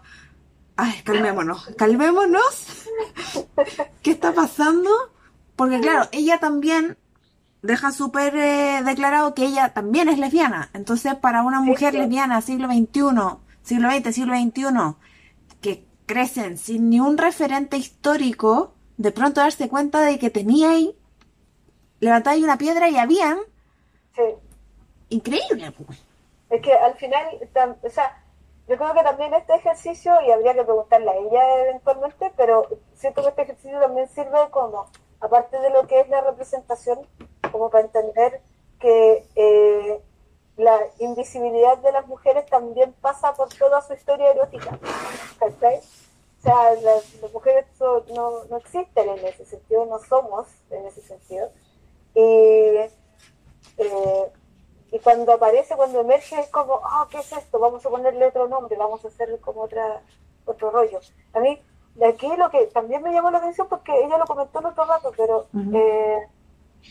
ay, 0.76 1.00
calmémonos, 1.02 1.70
calmémonos. 1.78 2.84
¿Qué 4.02 4.10
está 4.10 4.34
pasando? 4.34 4.90
Porque 5.56 5.80
claro, 5.80 6.10
ella 6.12 6.38
también 6.40 6.98
deja 7.62 7.90
súper 7.90 8.36
eh, 8.36 8.82
declarado 8.84 9.34
que 9.34 9.46
ella 9.46 9.72
también 9.72 10.10
es 10.10 10.18
lesbiana. 10.18 10.68
Entonces, 10.74 11.14
para 11.14 11.42
una 11.42 11.60
mujer 11.62 11.94
lesbiana 11.94 12.42
siglo 12.42 12.68
XXI, 12.68 13.38
siglo 13.62 13.90
XX, 13.90 14.14
siglo 14.14 14.34
XXI, 14.36 14.96
que 15.62 15.86
crecen 16.04 16.58
sin 16.58 16.90
ni 16.90 17.00
un 17.00 17.16
referente 17.16 17.78
histórico, 17.78 18.74
de 18.98 19.10
pronto 19.10 19.40
darse 19.40 19.70
cuenta 19.70 20.02
de 20.02 20.18
que 20.18 20.28
tenía 20.28 20.72
ahí, 20.72 20.94
levantáis 22.00 22.42
una 22.42 22.58
piedra 22.58 22.88
y 22.88 22.96
habían. 22.96 23.38
Sí. 24.14 24.22
Increíble. 25.08 25.72
pues. 25.72 26.02
Es 26.50 26.62
que 26.62 26.72
al 26.72 26.94
final, 26.94 27.26
o 27.82 27.90
sea, 27.90 28.22
yo 28.68 28.76
creo 28.76 28.94
que 28.94 29.02
también 29.02 29.32
este 29.34 29.54
ejercicio, 29.54 30.12
y 30.26 30.30
habría 30.30 30.54
que 30.54 30.64
preguntarle 30.64 31.10
a 31.10 31.16
ella 31.16 31.62
eventualmente, 31.62 32.32
pero 32.36 32.66
siento 32.94 33.22
que 33.22 33.28
este 33.28 33.42
ejercicio 33.42 33.80
también 33.80 34.08
sirve 34.08 34.38
como, 34.50 34.86
aparte 35.20 35.58
de 35.60 35.70
lo 35.70 35.86
que 35.86 36.00
es 36.00 36.08
la 36.08 36.20
representación, 36.20 37.00
como 37.52 37.70
para 37.70 37.84
entender 37.84 38.40
que 38.80 39.26
eh, 39.36 40.00
la 40.56 40.78
invisibilidad 40.98 41.78
de 41.78 41.92
las 41.92 42.06
mujeres 42.06 42.46
también 42.46 42.92
pasa 43.00 43.34
por 43.34 43.48
toda 43.50 43.82
su 43.82 43.92
historia 43.92 44.30
erótica. 44.30 44.78
¿Cachai? 45.38 45.78
O 45.78 46.42
sea, 46.42 46.74
las, 46.82 47.32
mujeres 47.32 47.66
no, 48.14 48.44
no 48.44 48.56
existen 48.56 49.08
en 49.08 49.26
ese 49.26 49.44
sentido, 49.44 49.86
no 49.86 49.98
somos 49.98 50.48
en 50.70 50.86
ese 50.86 51.02
sentido. 51.02 51.50
Y 52.16 52.20
eh, 53.78 54.32
y 54.92 54.98
cuando 55.00 55.32
aparece, 55.32 55.76
cuando 55.76 56.00
emerge, 56.00 56.38
es 56.40 56.48
como, 56.48 56.80
ah, 56.84 57.06
¿qué 57.10 57.18
es 57.18 57.32
esto? 57.32 57.58
Vamos 57.58 57.84
a 57.84 57.90
ponerle 57.90 58.26
otro 58.26 58.48
nombre, 58.48 58.76
vamos 58.76 59.04
a 59.04 59.08
hacer 59.08 59.38
como 59.40 59.62
otra, 59.62 60.00
otro 60.44 60.70
rollo. 60.70 61.00
A 61.32 61.40
mí, 61.40 61.60
de 61.96 62.06
aquí 62.06 62.28
lo 62.36 62.50
que 62.50 62.66
también 62.68 63.02
me 63.02 63.12
llamó 63.12 63.30
la 63.30 63.38
atención, 63.38 63.66
porque 63.68 63.92
ella 64.04 64.16
lo 64.16 64.24
comentó 64.26 64.60
en 64.60 64.66
otro 64.66 64.84
rato, 64.84 65.12
pero 65.16 65.46
eh, 65.74 66.18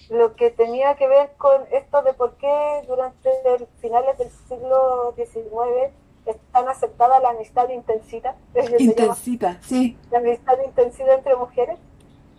lo 0.10 0.36
que 0.36 0.52
tenía 0.52 0.96
que 0.96 1.08
ver 1.08 1.32
con 1.38 1.62
esto 1.72 2.02
de 2.02 2.14
por 2.14 2.36
qué 2.36 2.84
durante 2.88 3.30
el 3.56 3.66
finales 3.80 4.18
del 4.18 4.30
siglo 4.30 5.14
XIX 5.16 5.94
es 6.26 6.38
tan 6.52 6.68
aceptada 6.68 7.20
la 7.20 7.30
amistad 7.30 7.70
intensita. 7.70 8.36
Intensita, 8.78 9.58
sí. 9.62 9.98
La 10.12 10.18
amistad 10.18 10.58
intensita 10.66 11.14
entre 11.14 11.36
mujeres. 11.36 11.80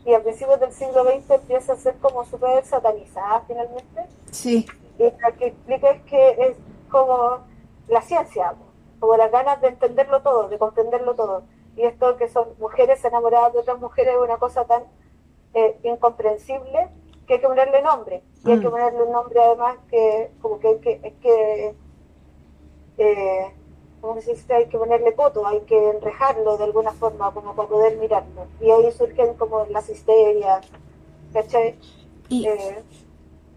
Y 0.06 0.14
a 0.14 0.22
principios 0.22 0.60
del 0.60 0.72
siglo 0.72 1.04
XX 1.04 1.30
empieza 1.30 1.72
a 1.74 1.76
ser 1.76 1.96
como 1.96 2.24
súper 2.24 2.64
satanizada 2.64 3.42
finalmente. 3.46 4.06
Sí 4.30 4.66
y 4.98 5.04
lo 5.04 5.36
que 5.38 5.46
explica 5.48 5.90
es 5.90 6.02
que 6.02 6.30
es 6.38 6.56
como 6.90 7.40
la 7.88 8.00
ciencia, 8.02 8.54
como 8.98 9.16
las 9.16 9.30
ganas 9.30 9.60
de 9.60 9.68
entenderlo 9.68 10.22
todo, 10.22 10.48
de 10.48 10.58
comprenderlo 10.58 11.14
todo. 11.14 11.42
Y 11.76 11.82
esto 11.82 12.16
que 12.16 12.28
son 12.28 12.48
mujeres 12.58 13.04
enamoradas 13.04 13.52
de 13.52 13.58
otras 13.58 13.78
mujeres 13.78 14.14
es 14.14 14.20
una 14.20 14.38
cosa 14.38 14.64
tan 14.64 14.84
eh, 15.54 15.78
incomprensible 15.82 16.88
que 17.26 17.34
hay 17.34 17.40
que 17.40 17.46
ponerle 17.46 17.82
nombre. 17.82 18.22
Y 18.44 18.52
hay 18.52 18.60
que 18.60 18.68
mm. 18.68 18.70
ponerle 18.70 19.02
un 19.02 19.12
nombre 19.12 19.40
además 19.40 19.76
que 19.90 20.30
como 20.40 20.58
que 20.58 20.78
que, 20.80 21.14
que 21.20 21.74
eh, 22.98 23.54
como 24.00 24.20
se 24.20 24.34
dice, 24.34 24.54
hay 24.54 24.66
que 24.66 24.78
ponerle 24.78 25.14
coto, 25.14 25.46
hay 25.46 25.60
que 25.60 25.90
enrejarlo 25.90 26.56
de 26.56 26.64
alguna 26.64 26.92
forma 26.92 27.32
como 27.32 27.54
para 27.54 27.68
poder 27.68 27.96
mirarlo. 27.96 28.46
Y 28.60 28.70
ahí 28.70 28.90
surgen 28.92 29.34
como 29.34 29.66
las 29.66 29.88
histerias, 29.88 30.66
¿cachai? 31.32 31.78
Y, 32.28 32.46
eh, 32.46 32.82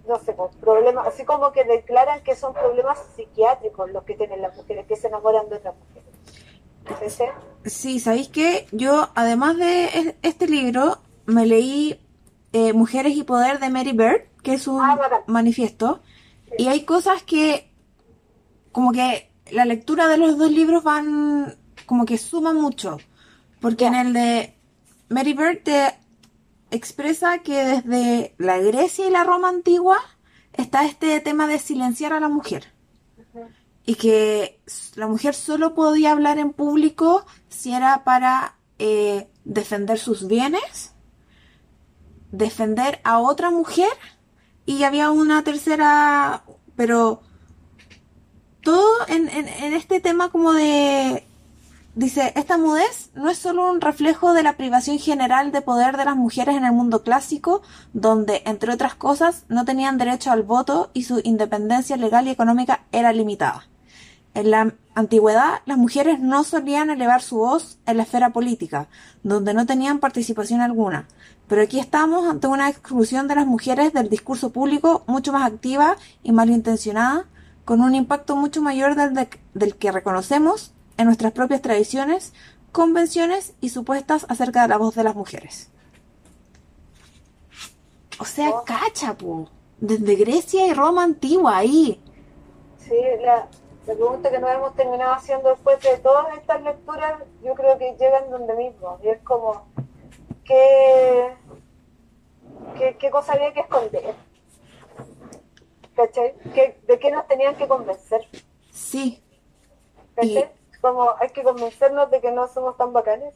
no 0.08 0.19
sé, 0.19 0.34
pues, 0.34 0.55
problemas, 0.55 1.08
así 1.08 1.24
como 1.24 1.51
que 1.51 1.63
declaran 1.63 2.24
que 2.24 2.36
son 2.36 2.53
problemas 2.53 3.00
psiquiátricos 3.15 3.91
los 3.91 4.03
que 4.03 4.15
tienen 4.15 4.41
las 4.41 4.55
mujeres, 4.55 4.86
que 4.88 4.96
se 4.96 5.08
enamoran 5.08 5.50
de 5.50 5.58
otras 5.58 5.75
mujeres. 5.75 7.19
Sí, 7.65 8.00
¿sabéis 8.00 8.29
qué? 8.29 8.65
Yo, 8.72 9.10
además 9.13 9.58
de 9.58 10.15
este 10.24 10.48
libro, 10.48 10.98
me 11.25 11.46
leí 11.46 12.00
eh, 12.51 12.74
Mujeres 12.74 13.15
y 13.15 13.24
Poder 13.24 13.60
de 13.60 13.69
Mary 13.69 13.91
Bird, 13.91 14.24
que 14.41 14.53
es 14.53 14.67
un 14.67 14.81
ah, 14.81 15.24
manifiesto, 15.27 16.01
y 16.58 16.67
hay 16.67 16.86
cosas 16.86 17.22
que, 17.22 17.72
como 18.72 18.91
que 18.91 19.28
la 19.51 19.65
lectura 19.65 20.08
de 20.08 20.18
los 20.18 20.38
dos 20.38 20.51
libros 20.51 20.84
van, 20.84 21.56
como 21.86 22.06
que 22.06 22.18
suman 22.18 22.56
mucho, 22.56 22.98
porque 23.60 23.86
en 23.86 23.96
el 23.96 24.13
de 24.13 24.56
Mary 25.10 25.34
Bird 25.34 25.63
te 25.63 25.96
expresa 26.72 27.39
que 27.39 27.65
desde 27.65 28.36
la 28.38 28.58
Grecia 28.60 29.08
y 29.08 29.12
la 29.12 29.24
Roma 29.24 29.50
antigua 29.50 29.98
está 30.53 30.86
este 30.86 31.20
tema 31.20 31.48
de 31.48 31.60
silenciar 31.60 32.13
a 32.13 32.20
la 32.20 32.29
mujer. 32.29 32.74
Y 33.86 33.96
que 33.96 34.62
la 34.96 35.08
mujer 35.08 35.34
solo 35.34 35.74
podía 35.74 36.12
hablar 36.12 36.38
en 36.38 36.53
público 36.53 37.25
si 37.48 37.74
era 37.74 38.03
para 38.03 38.56
eh, 38.77 39.29
defender 39.46 39.98
sus 39.98 40.27
bienes, 40.27 40.94
defender 42.32 43.01
a 43.03 43.20
otra 43.20 43.50
mujer 43.50 43.89
y 44.65 44.84
había 44.84 45.10
una 45.10 45.44
tercera, 45.44 46.44
pero 46.75 47.24
todo 48.62 49.08
en 49.08 49.74
este 49.74 50.00
tema 50.00 50.30
como 50.30 50.54
de 50.54 51.24
Dice, 52.00 52.32
esta 52.38 52.58
mudez 52.58 53.10
no 53.16 53.30
es 53.30 53.39
solo 53.39 53.70
un 53.70 53.82
reflejo 53.82 54.32
de 54.32 54.42
la 54.42 54.56
privación 54.56 55.00
general 55.00 55.51
de 55.51 55.62
poder 55.62 55.98
de 55.98 56.06
las 56.06 56.16
mujeres 56.16 56.56
en 56.56 56.63
el 56.63 56.72
mundo 56.72 57.04
clásico, 57.04 57.62
donde, 57.92 58.42
entre 58.46 58.72
otras 58.72 58.96
cosas, 58.96 59.44
no 59.50 59.66
tenían 59.66 59.98
derecho 59.98 60.32
al 60.32 60.44
voto 60.44 60.92
y 60.94 61.04
su 61.04 61.20
independencia 61.24 61.98
legal 61.98 62.28
y 62.28 62.30
económica 62.30 62.86
era 62.94 63.12
limitada. 63.12 63.68
En 64.34 64.51
la 64.51 64.74
antigüedad, 64.96 65.62
las 65.66 65.78
mujeres 65.78 66.22
no 66.22 66.46
solían 66.46 66.89
elevar 66.89 67.22
su 67.22 67.39
voz 67.39 67.80
en 67.86 67.98
la 67.98 68.04
esfera 68.04 68.30
política, 68.30 68.88
donde 69.24 69.54
no 69.54 69.66
tenían 69.66 70.00
participación 70.00 70.62
alguna. 70.62 71.06
Pero 71.50 71.63
aquí 71.63 71.80
estamos 71.80 72.30
ante 72.30 72.48
una 72.48 72.70
exclusión 72.70 73.28
de 73.28 73.36
las 73.36 73.46
mujeres 73.46 73.92
del 73.92 74.08
discurso 74.08 74.51
público 74.51 75.04
mucho 75.08 75.34
más 75.34 75.51
activa 75.51 75.98
y 76.24 76.32
malintencionada, 76.32 77.25
con 77.70 77.82
un 77.82 77.94
impacto 77.94 78.36
mucho 78.36 78.64
mayor 78.64 78.96
del, 78.96 79.30
del 79.54 79.76
que 79.76 79.92
reconocemos 79.92 80.74
en 80.98 81.06
nuestras 81.06 81.34
propias 81.34 81.62
tradiciones, 81.62 82.34
convenciones 82.72 83.54
y 83.62 83.70
supuestas 83.70 84.26
acerca 84.28 84.64
de 84.64 84.70
la 84.70 84.78
voz 84.80 84.96
de 84.96 85.04
las 85.04 85.14
mujeres. 85.14 85.70
O 88.20 88.26
sea, 88.26 88.50
oh. 88.50 88.66
desde 89.80 90.16
Grecia 90.16 90.66
y 90.66 90.74
Roma 90.74 91.04
antigua, 91.04 91.58
ahí. 91.58 92.02
Sí, 92.80 92.96
la, 93.22 93.48
pregunta 93.86 94.32
que 94.32 94.40
nos 94.40 94.50
hemos 94.50 94.76
terminado 94.76 95.14
haciendo 95.14 95.50
después 95.50 95.80
de 95.82 95.96
todas 96.00 96.36
estas 96.40 96.64
lecturas, 96.64 97.22
yo 97.44 97.54
creo 97.54 97.78
que 97.78 97.96
llegan 98.00 98.32
donde 98.32 98.56
mismo. 98.56 98.98
Y 99.04 99.10
es 99.10 99.22
como, 99.22 99.68
¿qué, 100.44 101.36
qué, 102.98 103.12
cosa 103.12 103.34
había 103.34 103.54
que 103.54 103.60
esconder? 103.60 104.16
¿Cachai? 106.00 106.34
¿De 106.88 106.98
qué 106.98 107.12
nos 107.12 107.27
tenían 107.27 107.56
que 107.58 107.68
convencer? 107.68 108.25
Sí. 108.72 109.22
¿Cachai? 110.15 110.50
como 110.79 111.13
hay 111.20 111.29
que 111.32 111.44
convencernos 111.44 112.10
de 112.10 112.22
que 112.22 112.32
no 112.32 112.48
somos 112.48 112.77
tan 112.77 112.94
bacanes. 112.94 113.34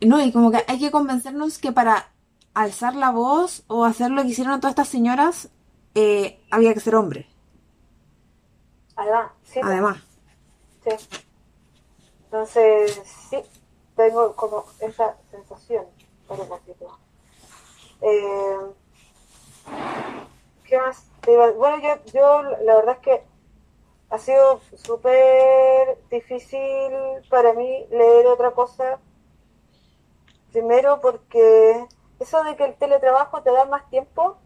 No, 0.00 0.20
y 0.20 0.32
como 0.32 0.50
que 0.50 0.64
hay 0.66 0.80
que 0.80 0.90
convencernos 0.90 1.58
que 1.58 1.70
para 1.70 2.10
alzar 2.52 2.96
la 2.96 3.12
voz 3.12 3.62
o 3.68 3.84
hacer 3.84 4.10
lo 4.10 4.22
que 4.22 4.30
hicieron 4.30 4.58
todas 4.60 4.72
estas 4.72 4.88
señoras, 4.88 5.50
eh, 5.94 6.40
había 6.50 6.74
que 6.74 6.80
ser 6.80 6.96
hombre. 6.96 7.28
Además, 8.96 9.30
sí. 9.44 9.60
Además. 9.62 9.98
Sí. 10.82 11.18
Entonces, 12.24 13.02
sí, 13.30 13.36
tengo 13.94 14.34
como 14.34 14.64
esa 14.80 15.16
sensación, 15.30 15.86
poquito. 16.26 16.98
Eh, 18.00 18.58
¿Qué 20.64 20.78
más? 20.78 21.04
Bueno, 21.26 21.78
yo, 21.80 22.12
yo 22.12 22.42
la 22.42 22.76
verdad 22.76 22.96
es 22.96 23.00
que 23.00 23.22
ha 24.10 24.18
sido 24.18 24.60
súper 24.74 25.98
difícil 26.10 26.92
para 27.28 27.52
mí 27.52 27.86
leer 27.90 28.26
otra 28.28 28.52
cosa. 28.52 29.00
Primero 30.52 31.00
porque 31.00 31.86
eso 32.20 32.44
de 32.44 32.56
que 32.56 32.64
el 32.64 32.74
teletrabajo 32.76 33.42
te 33.42 33.50
da 33.50 33.64
más 33.64 33.88
tiempo 33.90 34.36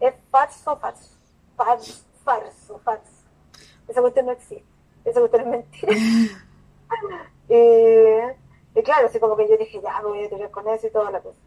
es 0.00 0.14
falso, 0.30 0.76
falso, 0.76 1.16
falso, 1.56 2.04
falso, 2.24 2.80
falso. 2.84 3.12
Esa 3.86 4.00
cuestión 4.00 4.26
no 4.26 4.32
existe, 4.32 4.64
esa 5.04 5.20
cuestión 5.20 5.42
es 5.42 5.48
mentira. 5.48 5.92
y, 7.48 8.82
claro, 8.82 9.06
así 9.06 9.18
como 9.18 9.36
que 9.36 9.48
yo 9.48 9.56
dije, 9.56 9.80
ya 9.80 10.00
me 10.02 10.08
voy 10.08 10.24
a 10.24 10.28
tener 10.28 10.50
con 10.50 10.68
eso 10.68 10.86
y 10.86 10.90
toda 10.90 11.10
la 11.10 11.20
cosa. 11.20 11.38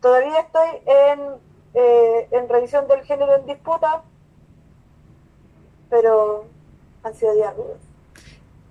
Todavía 0.00 0.40
estoy 0.40 0.68
en, 0.86 1.20
eh, 1.74 2.28
en 2.30 2.48
revisión 2.48 2.88
del 2.88 3.02
género 3.04 3.36
en 3.36 3.46
disputa, 3.46 4.02
pero 5.94 6.46
han 7.04 7.14
sido 7.14 7.34
días 7.34 7.56
rudos. 7.56 7.76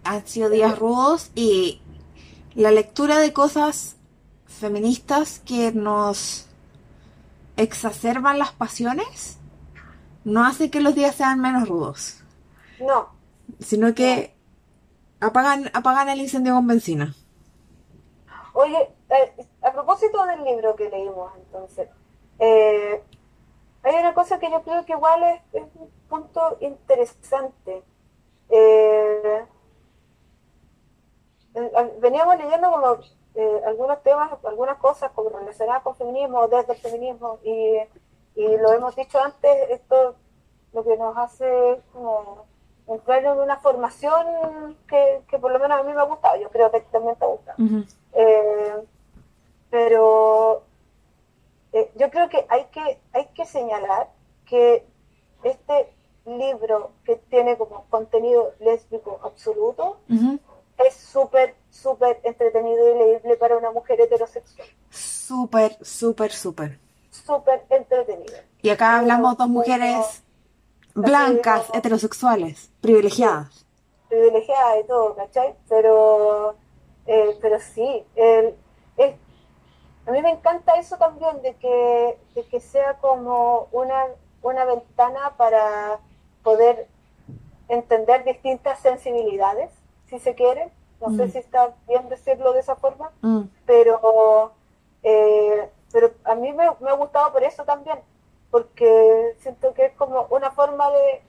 Han 0.04 0.28
sido 0.28 0.50
días 0.50 0.78
rudos 0.78 1.32
y 1.36 1.82
la 2.54 2.70
lectura 2.72 3.18
de 3.20 3.32
cosas 3.32 3.96
feministas 4.46 5.40
que 5.40 5.72
nos 5.72 6.48
exacerban 7.56 8.40
las 8.40 8.52
pasiones 8.52 9.38
no 10.26 10.44
hace 10.44 10.70
que 10.70 10.82
los 10.82 10.96
días 10.96 11.16
sean 11.16 11.40
menos 11.40 11.70
rudos, 11.70 12.22
No, 12.82 13.08
sino 13.62 13.96
que 13.96 14.36
apagan, 15.22 15.72
apagan 15.74 16.10
el 16.10 16.20
incendio 16.20 16.56
con 16.56 16.68
benzina. 16.68 17.16
Oye, 18.52 18.90
eh, 19.10 19.48
a 19.62 19.72
propósito 19.72 20.26
del 20.26 20.44
libro 20.44 20.76
que 20.76 20.90
leímos, 20.90 21.32
entonces, 21.38 21.88
eh, 22.40 23.02
hay 23.84 23.96
una 23.96 24.14
cosa 24.14 24.40
que 24.40 24.52
yo 24.52 24.62
creo 24.64 24.86
que 24.86 24.92
igual 24.92 25.24
es, 25.54 25.64
punto 26.14 26.58
interesante. 26.60 27.84
Eh, 28.50 29.46
eh, 31.56 31.94
veníamos 32.00 32.38
leyendo 32.38 32.72
como 32.72 33.00
eh, 33.36 33.62
algunos 33.66 34.04
temas, 34.04 34.32
algunas 34.44 34.78
cosas 34.78 35.12
como 35.12 35.30
relacionadas 35.30 35.82
con 35.82 35.96
feminismo, 35.96 36.48
desde 36.48 36.74
el 36.74 36.80
feminismo, 36.80 37.40
y, 37.44 37.80
y 38.36 38.58
lo 38.58 38.74
hemos 38.74 38.96
dicho 38.96 39.20
antes, 39.20 39.72
esto 39.72 40.16
lo 40.74 40.84
que 40.84 40.98
nos 40.98 41.18
hace 41.18 41.82
como 41.94 42.46
entrar 42.88 43.24
en 43.24 43.40
una 43.40 43.58
formación 43.58 44.78
que, 44.88 45.22
que 45.28 45.40
por 45.40 45.52
lo 45.52 45.60
menos 45.60 45.80
a 45.80 45.84
mí 45.84 45.94
me 45.94 46.02
ha 46.02 46.06
gustado, 46.06 46.40
yo 46.40 46.50
creo 46.50 46.70
que 46.70 46.82
también 46.82 47.16
te 47.16 47.26
ha 47.26 47.28
gustado. 47.28 47.58
Eh, 48.14 48.84
pero 49.72 50.62
eh, 51.72 51.92
yo 51.96 52.12
creo 52.12 52.30
que 52.30 52.46
hay 52.50 52.66
que 52.66 53.00
hay 53.14 53.26
que 53.34 53.46
señalar 53.46 54.10
que 54.46 54.86
este 55.44 55.93
libro 56.26 56.92
que 57.06 57.18
tiene 57.18 57.58
como 57.58 57.86
contenido 57.90 58.54
lésbico 58.60 59.20
absoluto 59.24 59.98
es 60.78 60.94
súper 60.96 61.56
súper 61.70 62.20
entretenido 62.24 62.96
y 62.96 62.98
leíble 62.98 63.36
para 63.38 63.58
una 63.58 63.72
mujer 63.72 64.00
heterosexual 64.02 64.68
Súper, 64.90 65.78
súper, 65.84 66.32
súper. 66.32 66.80
súper 67.10 67.66
entretenido 67.70 68.38
Y 68.62 68.70
acá 68.70 69.00
hablamos 69.00 69.38
dos 69.38 69.48
mujeres 69.50 70.24
blancas, 70.96 71.66
heterosexuales, 71.74 72.70
privilegiadas. 72.82 73.66
privilegiada 74.10 74.80
y 74.80 74.84
todo 74.86 75.16
¿cachai? 75.16 75.56
pero 75.68 76.56
eh, 77.08 77.38
pero 77.42 77.60
sí 77.60 78.06
el, 78.16 78.56
es- 78.98 79.16
a 80.06 80.12
mí 80.12 80.22
me 80.22 80.32
encanta 80.32 80.76
eso 80.76 80.98
también 80.98 81.42
de 81.42 81.56
que 81.56 82.18
de 82.36 82.44
que 82.48 82.60
sea 82.60 82.98
como 83.00 83.68
una 83.72 84.06
una 84.42 84.66
ventana 84.66 85.34
para 85.38 86.00
poder 86.44 86.88
entender 87.70 88.24
distintas 88.26 88.80
sensibilidades 88.80 89.72
si 90.10 90.20
se 90.20 90.36
quiere. 90.36 90.72
No 91.02 91.10
sé 91.18 91.26
Mm. 91.26 91.32
si 91.32 91.38
está 91.40 91.74
bien 91.88 92.08
decirlo 92.10 92.54
de 92.54 92.60
esa 92.62 92.76
forma 92.76 93.12
Mm, 93.22 93.42
pero 93.66 94.54
eh, 95.04 95.70
pero 95.92 96.12
a 96.24 96.36
mí 96.36 96.54
me, 96.54 96.66
me 96.80 96.90
ha 96.90 96.94
gustado 96.94 97.32
por 97.34 97.44
eso 97.44 97.64
también 97.66 98.00
porque 98.52 99.36
siento 99.40 99.74
que 99.74 99.86
es 99.88 99.94
como 99.94 100.28
una 100.30 100.52
forma 100.52 100.90
de, 100.92 101.22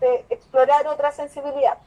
de 0.00 0.24
explorar 0.30 0.86
otra 0.86 1.10
sensibilidad 1.12 1.78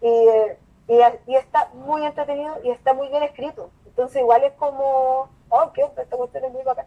y, 0.00 0.06
eh, 0.08 0.58
y, 0.88 1.30
y 1.30 1.36
está 1.36 1.70
muy 1.74 2.04
entretenido 2.04 2.56
y 2.64 2.70
está 2.70 2.94
muy 2.94 3.08
bien 3.08 3.22
escrito. 3.22 3.70
Entonces 3.86 4.20
igual 4.22 4.42
es 4.44 4.52
como 4.54 5.28
oh 5.48 5.72
qué 5.72 5.84
onda, 5.84 6.02
esta 6.02 6.16
cuestión 6.16 6.44
es 6.44 6.52
muy 6.52 6.62
bacán. 6.64 6.86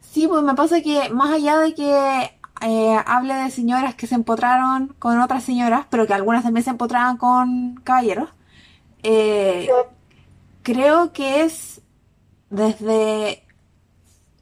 Sí, 0.00 0.26
pues 0.28 0.42
me 0.42 0.54
pasa 0.54 0.80
que 0.80 1.08
más 1.10 1.32
allá 1.34 1.58
de 1.58 1.74
que 1.74 2.35
eh, 2.60 2.96
hable 3.06 3.34
de 3.34 3.50
señoras 3.50 3.94
que 3.94 4.06
se 4.06 4.14
empotraron 4.14 4.94
con 4.98 5.20
otras 5.20 5.44
señoras, 5.44 5.86
pero 5.90 6.06
que 6.06 6.14
algunas 6.14 6.42
también 6.42 6.64
se 6.64 6.70
empotraban 6.70 7.16
con 7.16 7.76
caballeros, 7.84 8.30
eh, 9.02 9.68
creo 10.62 11.12
que 11.12 11.42
es 11.42 11.82
desde 12.50 13.44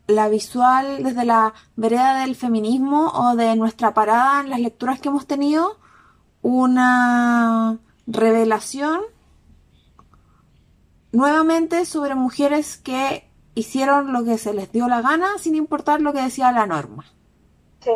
la 0.07 0.29
visual, 0.29 1.03
desde 1.03 1.25
la 1.25 1.55
vereda 1.77 2.21
del 2.21 2.37
feminismo 2.37 3.11
o 3.15 3.37
de 3.37 3.57
nuestra 3.57 3.95
parada 3.95 4.41
en 4.41 4.51
las 4.51 4.61
lecturas 4.61 5.01
que 5.01 5.09
hemos 5.09 5.27
tenido, 5.27 5.79
una 6.43 7.79
revelación 8.07 9.01
nuevamente 11.13 11.87
sobre 11.87 12.15
mujeres 12.15 12.77
que 12.77 13.29
hicieron 13.55 14.13
lo 14.13 14.25
que 14.25 14.37
se 14.37 14.53
les 14.53 14.71
dio 14.73 14.89
la 14.89 15.01
gana 15.01 15.39
sin 15.39 15.55
importar 15.55 16.01
lo 16.01 16.13
que 16.13 16.21
decía 16.21 16.53
la 16.53 16.67
norma. 16.67 17.07
Sí, 17.85 17.93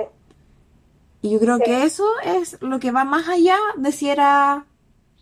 Y 1.21 1.31
yo 1.31 1.41
creo 1.41 1.59
Sí. 1.59 1.63
que 1.63 1.85
eso 1.85 2.05
es 2.25 2.61
lo 2.63 2.79
que 2.81 2.91
va 2.93 3.05
más 3.05 3.29
allá 3.29 3.57
de 3.77 3.93
si 3.93 4.09
era, 4.11 4.67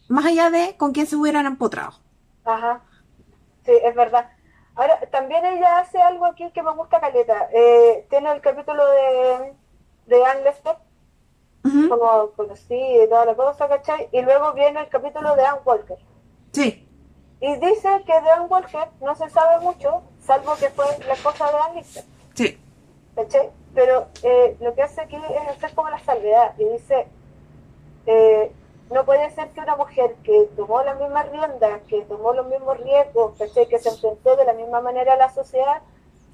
más 0.09 0.26
allá 0.26 0.50
de 0.50 0.76
con 0.76 0.92
quién 0.92 1.07
se 1.07 1.16
hubieran 1.16 1.46
empotrado. 1.46 1.94
Ajá, 2.44 2.83
sí, 3.64 3.72
es 3.72 3.94
verdad. 3.94 4.31
Ahora, 4.74 5.00
también 5.11 5.44
ella 5.46 5.79
hace 5.81 6.00
algo 6.02 6.26
aquí 6.26 6.50
que 6.52 6.62
me 6.62 6.72
gusta 6.74 7.00
caleta. 7.00 7.48
Eh, 7.52 8.07
tiene 8.11 8.33
el 8.33 8.40
capítulo 8.42 8.85
de, 8.90 9.55
de 10.07 10.24
Anne 10.26 10.42
Lester, 10.44 10.76
como 11.88 12.33
conocí 12.37 12.74
y 12.74 13.09
toda 13.09 13.24
la 13.26 13.35
cosa, 13.35 13.68
¿cachai? 13.68 14.09
Y 14.12 14.22
luego 14.22 14.52
viene 14.55 14.81
el 14.81 14.88
capítulo 14.88 15.35
de 15.37 15.44
Anne 15.46 15.61
Walker. 15.64 15.98
Sí, 16.52 16.88
Y 17.40 17.55
dice 17.57 17.88
que 18.07 18.12
de 18.20 18.31
Anne 18.31 18.46
Walker 18.46 18.88
no 19.00 19.14
se 19.16 19.29
sabe 19.31 19.61
mucho, 19.61 20.02
salvo 20.20 20.57
que 20.57 20.70
fue 20.70 20.87
la 21.07 21.14
esposa 21.14 21.50
de 21.50 21.59
Anne 21.59 21.74
Lister, 21.81 22.05
sí. 22.35 22.59
¿cachai? 23.14 23.50
Pero 23.76 24.06
eh, 24.22 24.56
lo 24.60 24.74
que 24.74 24.82
hace 24.82 25.02
aquí 25.02 25.16
es 25.16 25.48
hacer 25.48 25.72
como 25.74 25.90
la 25.90 26.00
salvedad 26.00 26.54
y 26.58 26.64
dice, 26.64 27.06
eh, 28.06 28.50
no 28.90 29.04
puede 29.04 29.30
ser 29.30 29.50
que 29.50 29.60
una 29.60 29.76
mujer 29.76 30.14
que 30.24 30.48
tomó 30.56 30.82
las 30.82 30.98
mismas 30.98 31.30
riendas, 31.30 31.82
que 31.86 32.00
tomó 32.02 32.32
los 32.32 32.46
mismos 32.46 32.78
riesgos, 32.78 33.36
¿cachai? 33.38 33.68
que 33.68 33.78
se 33.78 33.90
enfrentó 33.90 34.34
de 34.34 34.46
la 34.46 34.54
misma 34.54 34.80
manera 34.80 35.12
a 35.12 35.16
la 35.16 35.30
sociedad 35.30 35.82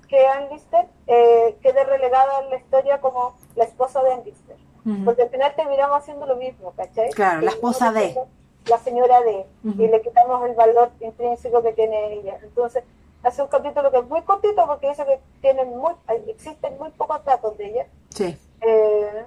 que 0.08 0.24
Anne 0.26 0.50
Lister, 0.52 0.86
eh, 1.06 1.56
quede 1.62 1.84
relegada 1.84 2.40
en 2.42 2.50
la 2.50 2.56
historia 2.56 3.00
como 3.00 3.34
la 3.56 3.64
esposa 3.64 4.02
de 4.02 4.12
Anne 4.12 4.24
Lister. 4.26 4.56
Ujú. 4.84 5.04
Porque 5.04 5.22
al 5.22 5.30
final 5.30 5.54
terminamos 5.56 5.98
haciendo 5.98 6.26
lo 6.26 6.36
mismo, 6.36 6.72
¿cachai? 6.76 7.10
Claro, 7.10 7.40
la 7.40 7.50
Terminamos 7.50 7.76
esposa 7.76 7.92
de. 7.92 8.18
La 8.66 8.78
señora 8.78 9.20
de, 9.22 9.46
Ujú. 9.64 9.82
y 9.82 9.88
le 9.88 10.00
quitamos 10.02 10.48
el 10.48 10.54
valor 10.54 10.90
intrínseco 11.00 11.62
que 11.62 11.72
tiene 11.72 12.12
ella. 12.12 12.38
Entonces, 12.42 12.84
hace 13.22 13.42
un 13.42 13.48
capítulo 13.48 13.90
que 13.90 13.98
es 13.98 14.08
muy 14.08 14.22
cortito 14.22 14.66
porque 14.66 14.88
dice 14.88 15.04
que 15.04 15.20
tienen 15.40 15.68
muy, 15.76 15.94
existen 16.28 16.76
muy 16.78 16.90
pocos 16.90 17.24
datos 17.24 17.56
de 17.58 17.66
ella. 17.66 17.86
Sí, 18.10 18.36
Eh, 18.60 19.26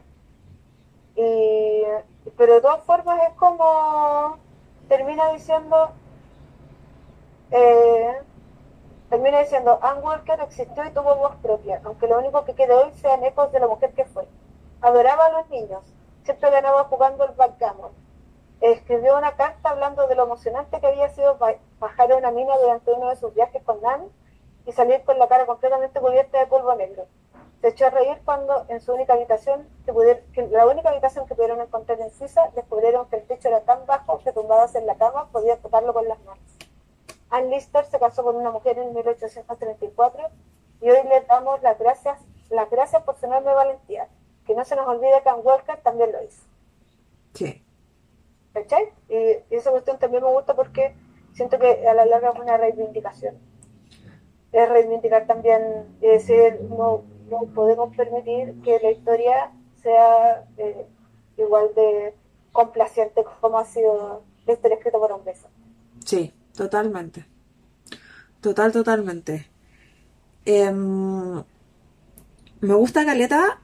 y, 1.17 1.84
pero 2.38 2.55
de 2.55 2.62
todas 2.62 2.84
formas 2.84 3.21
es 3.29 3.36
como 3.36 4.38
termina 4.88 5.31
diciendo 5.31 5.89
eh, 7.51 8.21
termina 9.10 9.39
diciendo 9.39 9.79
Ann 9.81 10.03
Walker 10.03 10.39
existió 10.41 10.86
y 10.86 10.91
tuvo 10.91 11.15
voz 11.15 11.36
propia 11.41 11.81
aunque 11.86 12.08
lo 12.08 12.19
único 12.19 12.43
que 12.45 12.53
quede 12.53 12.73
hoy 12.73 12.91
sean 13.01 13.23
ecos 13.23 13.51
de 13.51 13.60
la 13.60 13.67
mujer 13.67 13.93
que 13.93 14.05
fue. 14.05 14.27
Adoraba 14.81 15.25
a 15.25 15.31
los 15.31 15.49
niños 15.49 15.84
siempre 16.23 16.49
ganaba 16.51 16.86
jugando 16.86 17.23
al 17.23 17.34
backgammon 17.36 17.91
escribió 18.62 19.18
una 19.18 19.36
carta 19.36 19.70
hablando 19.70 20.08
de 20.08 20.15
lo 20.15 20.24
emocionante 20.24 20.80
que 20.80 20.88
había 20.88 21.10
sido 21.10 21.38
ba- 21.38 21.56
bajar 21.80 22.12
a 22.12 22.15
una 22.15 22.32
mina 22.32 22.58
durante 22.58 22.91
uno 22.91 23.10
de 23.10 23.15
sus 23.15 23.34
viajes 23.34 23.62
con 23.63 23.82
Nan 23.82 24.10
y 24.65 24.72
salir 24.72 25.04
con 25.04 25.20
la 25.20 25.28
cara 25.28 25.46
completamente 25.46 26.00
cubierta 26.00 26.39
de 26.39 26.48
polvo 26.48 26.74
negro 26.76 27.06
se 27.62 27.70
echó 27.70 27.88
a 27.88 27.89
reír 27.89 28.22
cuando 28.26 28.65
en 28.68 28.80
su 28.80 28.94
única 28.94 29.13
habitación, 29.13 29.68
que 29.86 29.94
pudier- 29.94 30.22
que 30.34 30.46
la 30.50 30.68
única 30.68 30.89
habitación 30.89 31.26
que 31.26 31.34
pudieron 31.34 31.62
encontrar 31.62 32.00
en 32.00 32.12
Suiza, 32.12 32.52
descubrieron 32.54 33.08
que 33.10 33.15
el 33.15 33.26
techo 33.26 33.48
era 33.48 33.62
tan 33.62 33.88
bajo 33.88 34.20
que 34.20 34.32
tumbadas 34.34 34.76
en 34.76 34.86
la 34.86 34.96
cama 34.96 35.30
podían 35.32 35.60
tocarlo 35.60 35.91
con 35.91 36.08
las 36.08 36.20
manos. 36.26 36.44
Ann 37.32 37.50
Lister 37.50 37.84
se 37.86 37.98
casó 37.98 38.24
con 38.24 38.36
una 38.36 38.52
mujer 38.52 38.78
en 38.78 38.94
1834 38.94 40.28
y 40.82 40.89
hoy 40.91 41.08
le 41.08 41.22
damos 41.22 41.60
las 41.63 41.80
gracias, 41.80 42.20
las 42.50 42.70
gracias 42.70 43.02
por 43.02 43.15
su 43.15 43.26
enorme 43.26 43.52
valentía. 43.54 44.10
Que 44.46 44.54
no 44.54 44.63
se 44.63 44.76
nos 44.76 44.88
olvide 44.88 45.24
que 45.24 45.30
Ann 45.30 45.41
Walker 45.44 45.78
también 45.82 46.12
lo 46.12 46.22
hizo. 46.22 46.44
sí. 47.34 47.64
¿Cachai? 48.56 48.86
Y, 49.10 49.54
esa 49.54 49.70
cuestión 49.70 50.00
también 50.00 50.24
me 50.24 50.32
gusta 50.32 50.56
porque 50.56 50.96
siento 51.34 51.60
que 51.60 51.86
a 51.86 51.94
la 51.94 52.06
larga 52.06 52.30
es 52.30 52.39
una 52.39 52.56
reivindicación. 52.56 53.36
Es 54.54 54.70
reivindicar 54.70 55.28
también, 55.28 55.98
es 56.02 56.26
decir, 56.26 56.62
no, 56.70 57.04
no 57.30 57.41
podemos 57.54 57.94
permitir 57.94 58.62
que 58.63 58.80
la 58.82 58.91
historia 58.91 59.52
sea 59.84 60.46
eh, 60.58 60.86
igual 61.38 61.76
de 61.76 62.13
complaciente 62.54 63.26
como 63.41 63.60
ha 63.60 63.65
sido 63.65 64.24
la 64.46 64.54
historia 64.54 64.78
escrita 64.78 64.98
por 64.98 65.12
hombres. 65.12 65.46
Sí, 66.06 66.34
totalmente. 66.56 67.26
Total, 68.39 68.72
totalmente. 68.72 69.48
Em, 70.46 71.44
me 72.62 72.74
gusta 72.74 73.04
Caleta 73.04 73.60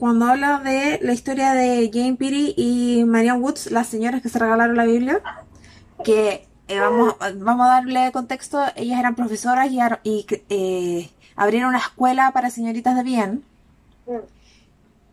cuando 0.00 0.24
habla 0.24 0.58
de 0.58 0.98
la 1.02 1.12
historia 1.12 1.52
de 1.52 1.90
Jane 1.92 2.16
Peary 2.16 2.54
y 2.56 3.04
Marianne 3.04 3.40
Woods, 3.40 3.70
las 3.70 3.86
señoras 3.86 4.22
que 4.22 4.30
se 4.30 4.38
regalaron 4.38 4.76
la 4.76 4.86
Biblia, 4.86 5.20
que 6.02 6.48
eh, 6.68 6.80
vamos, 6.80 7.14
vamos 7.36 7.66
a 7.66 7.70
darle 7.70 8.10
contexto, 8.10 8.64
ellas 8.76 8.98
eran 8.98 9.14
profesoras 9.14 9.68
y, 9.70 10.26
eh, 10.48 11.10
abrieron 11.36 11.68
una 11.68 11.78
escuela 11.78 12.32
para 12.32 12.48
señoritas 12.48 12.96
de 12.96 13.02
bien. 13.02 13.44
Mm, 14.06 14.40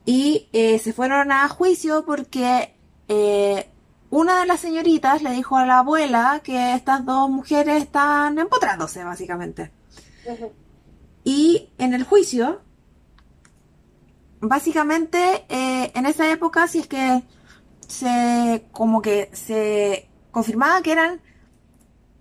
y 0.06 0.48
eh, 0.54 0.80
se 0.80 0.94
fueron 0.94 1.34
a 1.34 1.50
juicio 1.50 2.06
porque 2.06 2.74
eh, 3.10 3.70
una 4.10 4.40
de 4.40 4.46
las 4.46 4.62
señoritas 4.62 5.22
le 5.22 5.32
dijo 5.32 5.58
a 5.58 5.66
la 5.66 5.80
abuela 5.80 6.40
que 6.46 6.76
estas 6.76 7.06
dos 7.06 7.30
mujeres 7.30 7.84
están 7.84 8.40
empotrándose, 8.40 9.04
básicamente. 9.04 9.70
Y 11.26 11.68
en 11.78 11.94
el 11.94 12.06
juicio, 12.06 12.62
básicamente, 14.42 15.46
eh, 15.50 15.92
en 15.96 16.06
esa 16.06 16.30
época, 16.32 16.68
si 16.68 16.80
es 16.80 16.88
que 16.88 17.24
se, 17.88 18.66
como 18.72 19.02
que 19.02 19.30
se 19.34 20.08
confirmaba 20.32 20.82
que 20.82 20.92
eran 20.92 21.22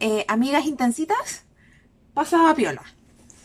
eh, 0.00 0.24
amigas 0.28 0.66
intensitas, 0.66 1.44
pasaba 2.14 2.54
piola. 2.54 2.82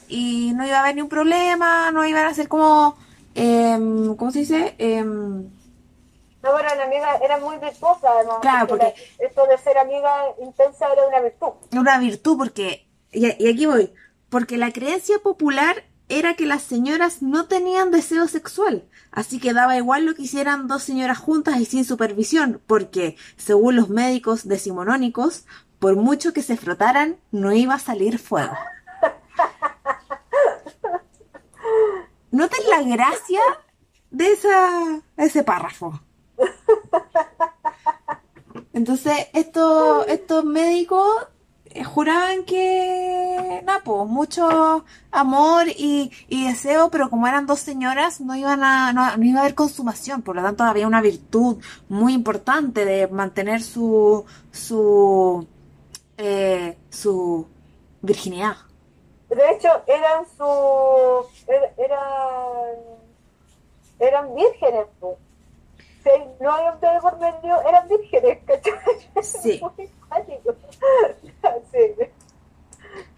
Y 0.07 0.51
no 0.55 0.65
iba 0.65 0.77
a 0.77 0.81
haber 0.81 0.95
ni 0.95 1.01
un 1.01 1.09
problema, 1.09 1.91
no 1.91 2.05
iban 2.05 2.25
a 2.25 2.33
ser 2.33 2.47
como, 2.47 2.97
em, 3.35 4.15
¿cómo 4.15 4.31
se 4.31 4.39
dice? 4.39 4.75
Em, 4.77 5.43
No, 6.43 6.49
pero 6.57 6.75
la 6.75 6.83
amiga 6.83 7.17
era 7.23 7.37
muy 7.39 7.57
virtuosa, 7.57 8.09
además. 8.11 8.37
Claro, 8.41 8.67
porque- 8.67 8.93
esto 9.19 9.45
de 9.45 9.57
ser 9.59 9.77
amiga 9.77 10.11
intensa 10.41 10.91
era 10.91 11.07
una 11.07 11.19
virtud. 11.21 11.49
una 11.71 11.99
virtud 11.99 12.37
porque, 12.37 12.87
y, 13.11 13.25
y 13.43 13.47
aquí 13.49 13.65
voy, 13.65 13.93
porque 14.29 14.57
la 14.57 14.71
creencia 14.71 15.17
popular 15.19 15.83
era 16.11 16.35
que 16.35 16.45
las 16.45 16.61
señoras 16.61 17.21
no 17.21 17.45
tenían 17.47 17.89
deseo 17.89 18.27
sexual, 18.27 18.85
así 19.11 19.39
que 19.39 19.53
daba 19.53 19.77
igual 19.77 20.05
lo 20.05 20.13
que 20.13 20.23
hicieran 20.23 20.67
dos 20.67 20.83
señoras 20.83 21.17
juntas 21.17 21.59
y 21.59 21.65
sin 21.65 21.85
supervisión, 21.85 22.61
porque, 22.67 23.15
según 23.37 23.77
los 23.77 23.89
médicos 23.89 24.47
decimonónicos, 24.47 25.45
por 25.79 25.95
mucho 25.95 26.33
que 26.33 26.43
se 26.43 26.57
frotaran, 26.57 27.17
no 27.31 27.53
iba 27.53 27.75
a 27.75 27.79
salir 27.79 28.19
fuego. 28.19 28.53
¿Noten 32.31 32.69
la 32.69 32.81
gracia 32.83 33.41
de 34.09 34.33
esa, 34.33 35.01
ese 35.17 35.43
párrafo? 35.43 36.01
Entonces, 38.73 39.13
estos, 39.33 40.07
estos 40.07 40.43
médicos 40.43 41.07
juraban 41.85 42.43
que, 42.45 43.61
nada, 43.65 43.81
pues, 43.83 44.07
mucho 44.07 44.83
amor 45.11 45.67
y, 45.69 46.11
y 46.27 46.47
deseo, 46.47 46.89
pero 46.91 47.09
como 47.09 47.27
eran 47.27 47.45
dos 47.47 47.59
señoras, 47.59 48.21
no 48.21 48.35
iban 48.35 48.63
a, 48.63 48.93
no, 48.93 49.15
no 49.17 49.23
iba 49.25 49.39
a 49.39 49.41
haber 49.43 49.55
consumación, 49.55 50.21
por 50.21 50.35
lo 50.35 50.41
tanto 50.43 50.63
había 50.63 50.87
una 50.87 51.01
virtud 51.01 51.57
muy 51.89 52.13
importante 52.13 52.85
de 52.85 53.07
mantener 53.07 53.61
su, 53.61 54.25
su, 54.51 55.47
eh, 56.17 56.77
su 56.89 57.47
virginidad. 58.01 58.55
De 59.29 59.49
hecho, 59.51 59.69
eran 59.87 60.25
su. 60.37 60.43
er- 61.47 61.71
eran. 61.77 62.75
eran 63.99 64.35
vírgenes, 64.35 64.85
pues. 64.99 65.17
Si 66.03 66.09
no 66.43 66.51
hay 66.51 66.65
un 66.73 66.79
bebé 66.81 66.99
por 66.99 67.17
medio, 67.19 67.61
eran 67.67 67.87
vírgenes, 67.87 68.39
¿cachai? 68.45 68.73
Sí. 69.23 69.61
Muy. 69.61 69.89
Sí. 71.71 71.79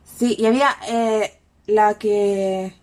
Sí, 0.03 0.35
y 0.37 0.45
había 0.45 0.75
eh, 0.87 1.39
la 1.65 1.95
que. 1.97 2.75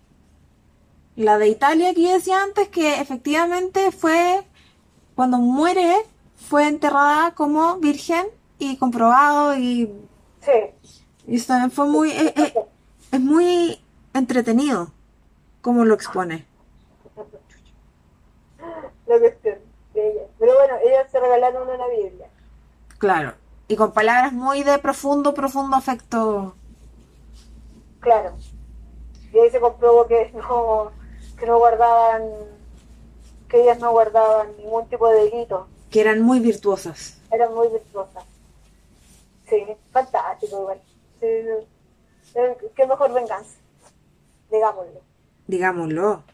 La 1.16 1.38
de 1.38 1.48
Italia 1.48 1.92
que 1.94 2.02
yo 2.02 2.12
decía 2.12 2.42
antes, 2.42 2.68
que 2.68 3.00
efectivamente 3.00 3.92
fue. 3.92 4.42
Cuando 5.14 5.38
muere, 5.38 5.96
fue 6.48 6.66
enterrada 6.66 7.34
como 7.34 7.76
virgen 7.76 8.26
y 8.58 8.76
comprobado, 8.78 9.56
y, 9.56 9.92
Sí. 10.40 10.90
y 11.26 11.36
eso 11.36 11.48
también 11.48 11.70
fue 11.70 11.86
muy. 11.86 12.10
eh, 12.10 12.32
eh, 12.36 12.54
es 13.12 13.20
muy 13.20 13.80
entretenido 14.14 14.92
como 15.60 15.84
lo 15.84 15.94
expone. 15.94 16.46
La 19.06 19.18
cuestión 19.18 19.58
de 19.94 20.10
ella. 20.10 20.22
Pero 20.38 20.54
bueno, 20.54 20.74
ellas 20.84 21.10
se 21.10 21.20
regalaron 21.20 21.68
una 21.68 21.86
Biblia. 21.88 22.28
Claro. 22.98 23.34
Y 23.70 23.76
con 23.76 23.92
palabras 23.92 24.32
muy 24.32 24.64
de 24.64 24.78
profundo, 24.80 25.32
profundo 25.32 25.76
afecto. 25.76 26.56
Claro. 28.00 28.36
Y 29.32 29.38
ahí 29.38 29.48
se 29.48 29.60
comprobó 29.60 30.08
que 30.08 30.32
no, 30.34 30.90
que 31.38 31.46
no 31.46 31.56
guardaban, 31.58 32.22
que 33.48 33.62
ellas 33.62 33.78
no 33.78 33.92
guardaban 33.92 34.48
ningún 34.56 34.88
tipo 34.88 35.08
de 35.08 35.22
delito. 35.30 35.68
Que 35.88 36.00
eran 36.00 36.20
muy 36.20 36.40
virtuosas. 36.40 37.20
Eran 37.30 37.54
muy 37.54 37.68
virtuosas. 37.68 38.24
Sí, 39.48 39.64
fantástico 39.92 40.60
igual. 40.62 40.80
Sí, 41.20 41.26
eh, 41.26 42.56
qué 42.74 42.86
mejor 42.88 43.12
venganza, 43.12 43.54
digámoslo. 44.50 45.00
digámoslo. 45.46 46.24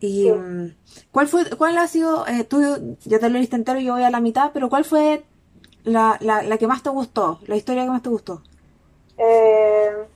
Y 0.00 0.24
Sí. 0.24 0.30
mm, 0.32 0.76
¿cuál 1.10 1.26
fue, 1.28 1.48
cuál 1.56 1.78
ha 1.78 1.86
sido, 1.88 2.26
eh, 2.26 2.44
tú 2.44 2.60
ya 3.06 3.18
te 3.18 3.30
lo 3.30 3.38
leíste 3.38 3.56
entero, 3.56 3.80
yo 3.80 3.94
voy 3.94 4.02
a 4.02 4.10
la 4.10 4.20
mitad, 4.20 4.50
pero 4.52 4.68
cuál 4.68 4.84
fue 4.84 5.24
la, 5.86 6.18
la, 6.20 6.42
la 6.42 6.58
que 6.58 6.66
más 6.66 6.82
te 6.82 6.90
gustó, 6.90 7.40
la 7.46 7.56
historia 7.56 7.84
que 7.84 7.90
más 7.90 8.02
te 8.02 8.10
gustó? 8.10 8.42
Eh, 9.18 10.06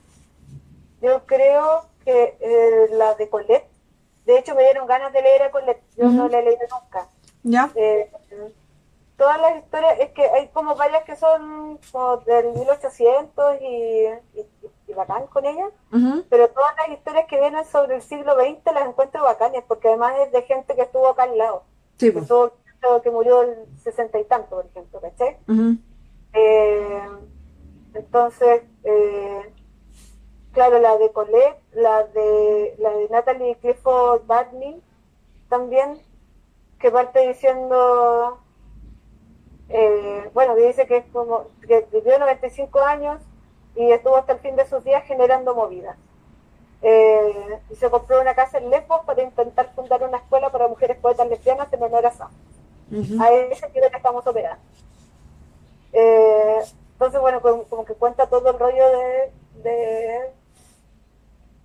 yo 1.01 1.25
creo 1.27 1.87
que 2.05 2.37
eh, 2.41 2.89
la 2.93 3.15
de 3.15 3.29
Colette, 3.29 3.69
de 4.27 4.39
hecho 4.39 4.55
me 4.55 4.63
dieron 4.65 4.87
ganas 4.87 5.13
de 5.13 5.23
leer 5.23 5.43
a 5.45 5.51
Colette, 5.51 5.83
yo 5.97 6.11
no 6.11 6.29
la 6.29 6.39
he 6.39 6.45
leído 6.45 6.63
nunca. 6.71 7.09
¿Ya? 7.43 7.71
Eh, 7.75 8.11
todas 9.17 9.41
las 9.41 9.57
historias, 9.59 9.99
es 10.01 10.11
que 10.11 10.25
hay 10.29 10.49
como 10.49 10.75
varias 10.77 11.05
que 11.05 11.17
son 11.17 11.79
como 11.93 12.19
del 12.19 12.53
1800 12.55 13.57
y, 13.61 14.07
y, 14.35 14.47
y 14.89 14.95
bacán 14.95 15.27
con 15.29 15.45
ellas, 15.47 15.71
Ujú. 15.93 16.25
pero 16.29 16.49
todas 16.49 16.75
las 16.77 16.89
historias 16.97 17.27
que 17.27 17.41
vienen 17.41 17.65
sobre 17.67 17.97
el 17.97 18.03
siglo 18.03 18.35
XX 18.35 18.75
las 18.75 18.89
encuentro 18.89 19.23
bacanes, 19.23 19.65
porque 19.69 19.89
además 19.89 20.15
es 20.27 20.33
de 20.33 20.43
gente 20.43 20.75
que 20.75 20.83
estuvo 20.83 21.09
acá 21.09 21.25
al 21.25 21.39
lado, 21.39 21.65
Sí, 21.99 22.13
que, 22.13 22.13
pues. 22.13 22.29
Que 23.03 23.11
murió 23.11 23.43
el 23.43 23.67
60 23.79 24.19
y 24.19 24.25
tanto, 24.25 24.57
por 24.57 24.67
ejemplo, 24.67 25.01
¿cachai? 25.01 25.37
Eh, 26.33 27.03
entonces, 27.95 28.63
eh, 28.85 29.53
claro, 30.53 30.79
la 30.79 30.97
de 30.97 31.13
Colette, 31.13 31.61
la 31.73 32.05
de, 32.05 32.75
la 32.79 32.91
de 32.91 33.09
Natalie 33.09 33.57
Clifford 33.57 34.27
Barney, 34.27 34.83
también, 35.49 35.99
que 36.79 36.91
parte 36.91 37.27
diciendo, 37.27 38.39
eh, 39.69 40.31
bueno, 40.33 40.55
que 40.55 40.67
dice 40.67 40.87
que 40.87 40.99
es 40.99 41.05
como, 41.13 41.47
que 41.67 41.87
vivió 41.93 42.19
95 42.19 42.81
años 42.81 43.21
y 43.75 43.91
estuvo 43.91 44.17
hasta 44.17 44.33
el 44.33 44.39
fin 44.39 44.57
de 44.57 44.67
sus 44.67 44.85
días 44.85 45.05
generando 45.05 45.55
movidas. 45.55 45.97
Eh, 46.83 47.61
y 47.69 47.75
se 47.75 47.91
compró 47.91 48.21
una 48.21 48.35
casa 48.35 48.57
en 48.57 48.71
Lesbos 48.71 49.01
para 49.05 49.23
intentar 49.23 49.71
fundar 49.75 50.03
una 50.03 50.17
escuela 50.17 50.51
para 50.51 50.67
mujeres 50.67 50.97
poetas 50.97 51.29
lesbianas 51.29 51.71
en 51.75 51.83
honor 51.83 52.07
a 52.07 52.11
Sam 52.11 52.31
Ujú. 52.91 53.23
a 53.23 53.33
ese 53.33 53.69
nivel 53.71 53.91
que 53.91 53.97
estamos 53.97 54.27
operando. 54.27 54.63
Eh, 55.93 56.61
entonces, 56.93 57.21
bueno, 57.21 57.41
como, 57.41 57.65
como 57.65 57.85
que 57.85 57.95
cuenta 57.95 58.29
todo 58.29 58.51
el 58.51 58.59
rollo 58.59 58.87
de, 58.91 59.33
de, 59.63 60.31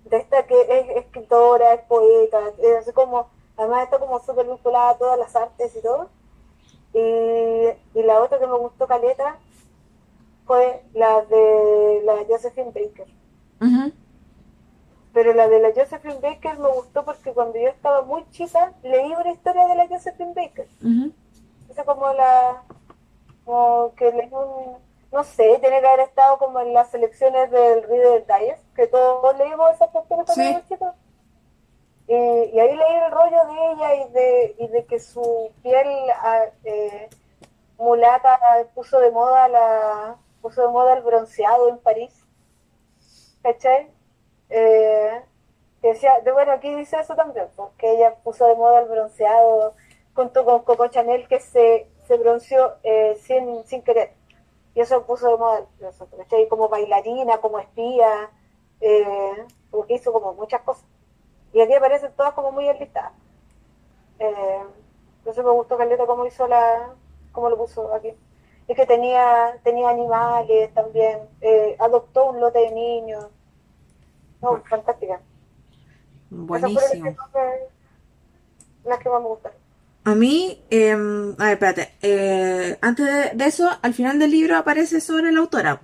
de 0.04 0.16
esta 0.16 0.46
que 0.46 0.60
es 0.60 0.96
escritora, 0.96 1.74
es 1.74 1.82
poeta, 1.82 2.38
es 2.58 2.90
como, 2.92 3.28
además 3.56 3.84
está 3.84 3.98
como 3.98 4.18
súper 4.20 4.46
vinculada 4.46 4.90
a 4.90 4.98
todas 4.98 5.18
las 5.18 5.34
artes 5.36 5.74
y 5.76 5.82
todo. 5.82 6.08
Y, 6.94 7.98
y 7.98 8.02
la 8.02 8.22
otra 8.22 8.38
que 8.38 8.46
me 8.46 8.56
gustó 8.56 8.86
caleta 8.86 9.38
fue 10.46 10.82
la 10.94 11.22
de 11.22 12.02
la 12.04 12.24
Josephine 12.28 12.72
Baker. 12.72 13.06
Ujú. 13.60 13.92
Pero 15.16 15.32
la 15.32 15.48
de 15.48 15.60
la 15.60 15.72
Josephine 15.74 16.20
Baker 16.20 16.58
me 16.58 16.68
gustó 16.68 17.02
porque 17.02 17.32
cuando 17.32 17.58
yo 17.58 17.68
estaba 17.68 18.02
muy 18.02 18.28
chica 18.32 18.74
leí 18.82 19.14
una 19.14 19.32
historia 19.32 19.66
de 19.66 19.74
la 19.74 19.88
Josephine 19.88 20.34
Baker. 20.34 20.68
Ujú. 20.82 21.10
Esa 21.70 21.84
como 21.84 22.12
la 22.12 22.62
como 23.46 23.94
que 23.96 24.12
leí 24.12 24.28
un 24.30 24.76
no 25.10 25.24
sé, 25.24 25.56
tiene 25.60 25.80
que 25.80 25.86
haber 25.86 26.00
estado 26.00 26.36
como 26.36 26.60
en 26.60 26.74
las 26.74 26.90
selecciones 26.90 27.50
del 27.50 27.84
Reader 27.84 28.26
Digest, 28.26 28.62
que 28.74 28.88
todos 28.88 29.38
leímos 29.38 29.72
esas 29.72 29.88
cuestiones 29.88 30.26
cuando 30.26 30.42
éramos 30.42 30.68
chicos. 30.68 30.94
Y, 32.08 32.14
y 32.14 32.60
ahí 32.60 32.76
leí 32.76 32.94
el 33.06 33.10
rollo 33.10 33.46
de 33.46 33.72
ella 33.72 33.94
y 33.94 34.12
de, 34.12 34.56
y 34.58 34.68
de 34.68 34.84
que 34.84 35.00
su 35.00 35.50
piel 35.62 35.88
ah, 36.10 36.44
eh, 36.62 37.08
mulata 37.78 38.38
puso 38.74 39.00
de 39.00 39.10
moda 39.10 39.48
la 39.48 40.16
puso 40.42 40.60
de 40.60 40.68
moda 40.68 40.92
el 40.92 41.02
bronceado 41.02 41.70
en 41.70 41.78
París. 41.78 42.12
¿Cachai? 43.42 43.95
Eh, 44.50 45.22
que 45.82 45.88
decía, 45.88 46.20
de, 46.24 46.32
bueno, 46.32 46.52
aquí 46.52 46.74
dice 46.74 46.98
eso 46.98 47.14
también, 47.14 47.48
porque 47.56 47.92
ella 47.92 48.14
puso 48.22 48.46
de 48.46 48.54
moda 48.56 48.80
el 48.80 48.88
bronceado 48.88 49.74
junto 50.14 50.44
con 50.44 50.62
Coco 50.62 50.88
Chanel 50.88 51.28
que 51.28 51.40
se, 51.40 51.88
se 52.06 52.16
bronceó 52.16 52.74
eh, 52.82 53.16
sin, 53.20 53.64
sin 53.64 53.82
querer. 53.82 54.14
Y 54.74 54.80
eso 54.80 55.04
puso 55.06 55.30
de 55.30 55.36
moda 55.38 55.66
¿cachai? 56.18 56.48
Como 56.48 56.68
bailarina, 56.68 57.38
como 57.38 57.58
espía, 57.58 58.30
eh, 58.80 59.46
porque 59.70 59.94
hizo 59.94 60.12
como 60.12 60.34
muchas 60.34 60.62
cosas. 60.62 60.84
Y 61.52 61.60
aquí 61.60 61.74
aparecen 61.74 62.12
todas 62.16 62.34
como 62.34 62.52
muy 62.52 62.68
enlistadas. 62.68 63.12
Eh, 64.18 64.62
entonces 65.18 65.44
me 65.44 65.50
gustó 65.50 65.76
Caleta 65.76 66.06
cómo 66.06 66.26
hizo 66.26 66.46
la, 66.46 66.94
cómo 67.32 67.48
lo 67.50 67.56
puso 67.56 67.92
aquí. 67.94 68.14
Y 68.68 68.74
que 68.74 68.86
tenía, 68.86 69.58
tenía 69.62 69.88
animales 69.88 70.72
también, 70.74 71.20
eh, 71.40 71.76
adoptó 71.78 72.26
un 72.30 72.40
lote 72.40 72.58
de 72.58 72.70
niños. 72.72 73.28
No, 74.42 74.62
fantástica. 74.68 75.14
Esas 75.14 75.20
fueron 76.46 76.74
Buenísimo. 76.74 77.16
las 78.84 78.98
que 78.98 79.08
más 79.08 79.20
me 79.22 79.28
gustaron. 79.28 79.58
A 80.04 80.14
mí, 80.14 80.62
eh, 80.70 80.92
a 80.92 81.44
ver, 81.44 81.52
espérate, 81.54 81.92
eh, 82.02 82.78
antes 82.80 83.06
de, 83.06 83.30
de 83.36 83.44
eso, 83.46 83.68
al 83.82 83.92
final 83.94 84.18
del 84.20 84.30
libro 84.30 84.56
aparece 84.56 85.00
sobre 85.00 85.32
la 85.32 85.40
autora. 85.40 85.80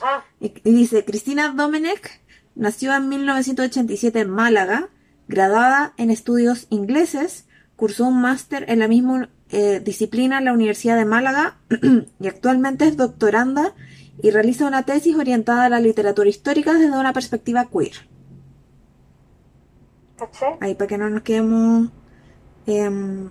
Ah, 0.00 0.22
Y, 0.40 0.52
y 0.62 0.72
dice, 0.72 1.04
Cristina 1.04 1.48
Domenech 1.56 2.20
nació 2.54 2.94
en 2.94 3.08
1987 3.08 4.20
en 4.20 4.30
Málaga, 4.30 4.88
graduada 5.26 5.94
en 5.96 6.10
estudios 6.10 6.66
ingleses, 6.70 7.46
cursó 7.74 8.06
un 8.06 8.20
máster 8.20 8.66
en 8.68 8.78
la 8.78 8.88
misma 8.88 9.28
eh, 9.50 9.80
disciplina 9.80 10.38
en 10.38 10.44
la 10.44 10.52
Universidad 10.52 10.96
de 10.96 11.04
Málaga 11.04 11.56
y 12.20 12.28
actualmente 12.28 12.86
es 12.86 12.96
doctoranda 12.96 13.74
y 14.22 14.30
realiza 14.30 14.66
una 14.66 14.84
tesis 14.84 15.16
orientada 15.16 15.64
a 15.66 15.68
la 15.68 15.80
literatura 15.80 16.28
histórica 16.28 16.72
desde 16.74 16.98
una 16.98 17.12
perspectiva 17.12 17.66
queer. 17.66 18.08
¿caché? 20.16 20.46
Ahí 20.60 20.74
para 20.74 20.88
que 20.88 20.98
no 20.98 21.10
nos 21.10 21.22
quedemos 21.22 21.90
em, 22.66 23.30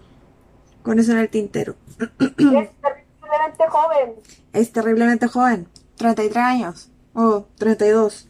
con 0.84 1.00
eso 1.00 1.12
en 1.14 1.18
el 1.20 1.30
tintero. 1.30 1.76
es 2.00 2.70
terriblemente 2.82 3.68
joven. 3.70 4.14
Es 4.54 4.72
terriblemente 4.72 5.28
joven, 5.28 5.68
33 5.98 6.38
años, 6.38 6.92
o 7.14 7.46
32. 7.58 8.28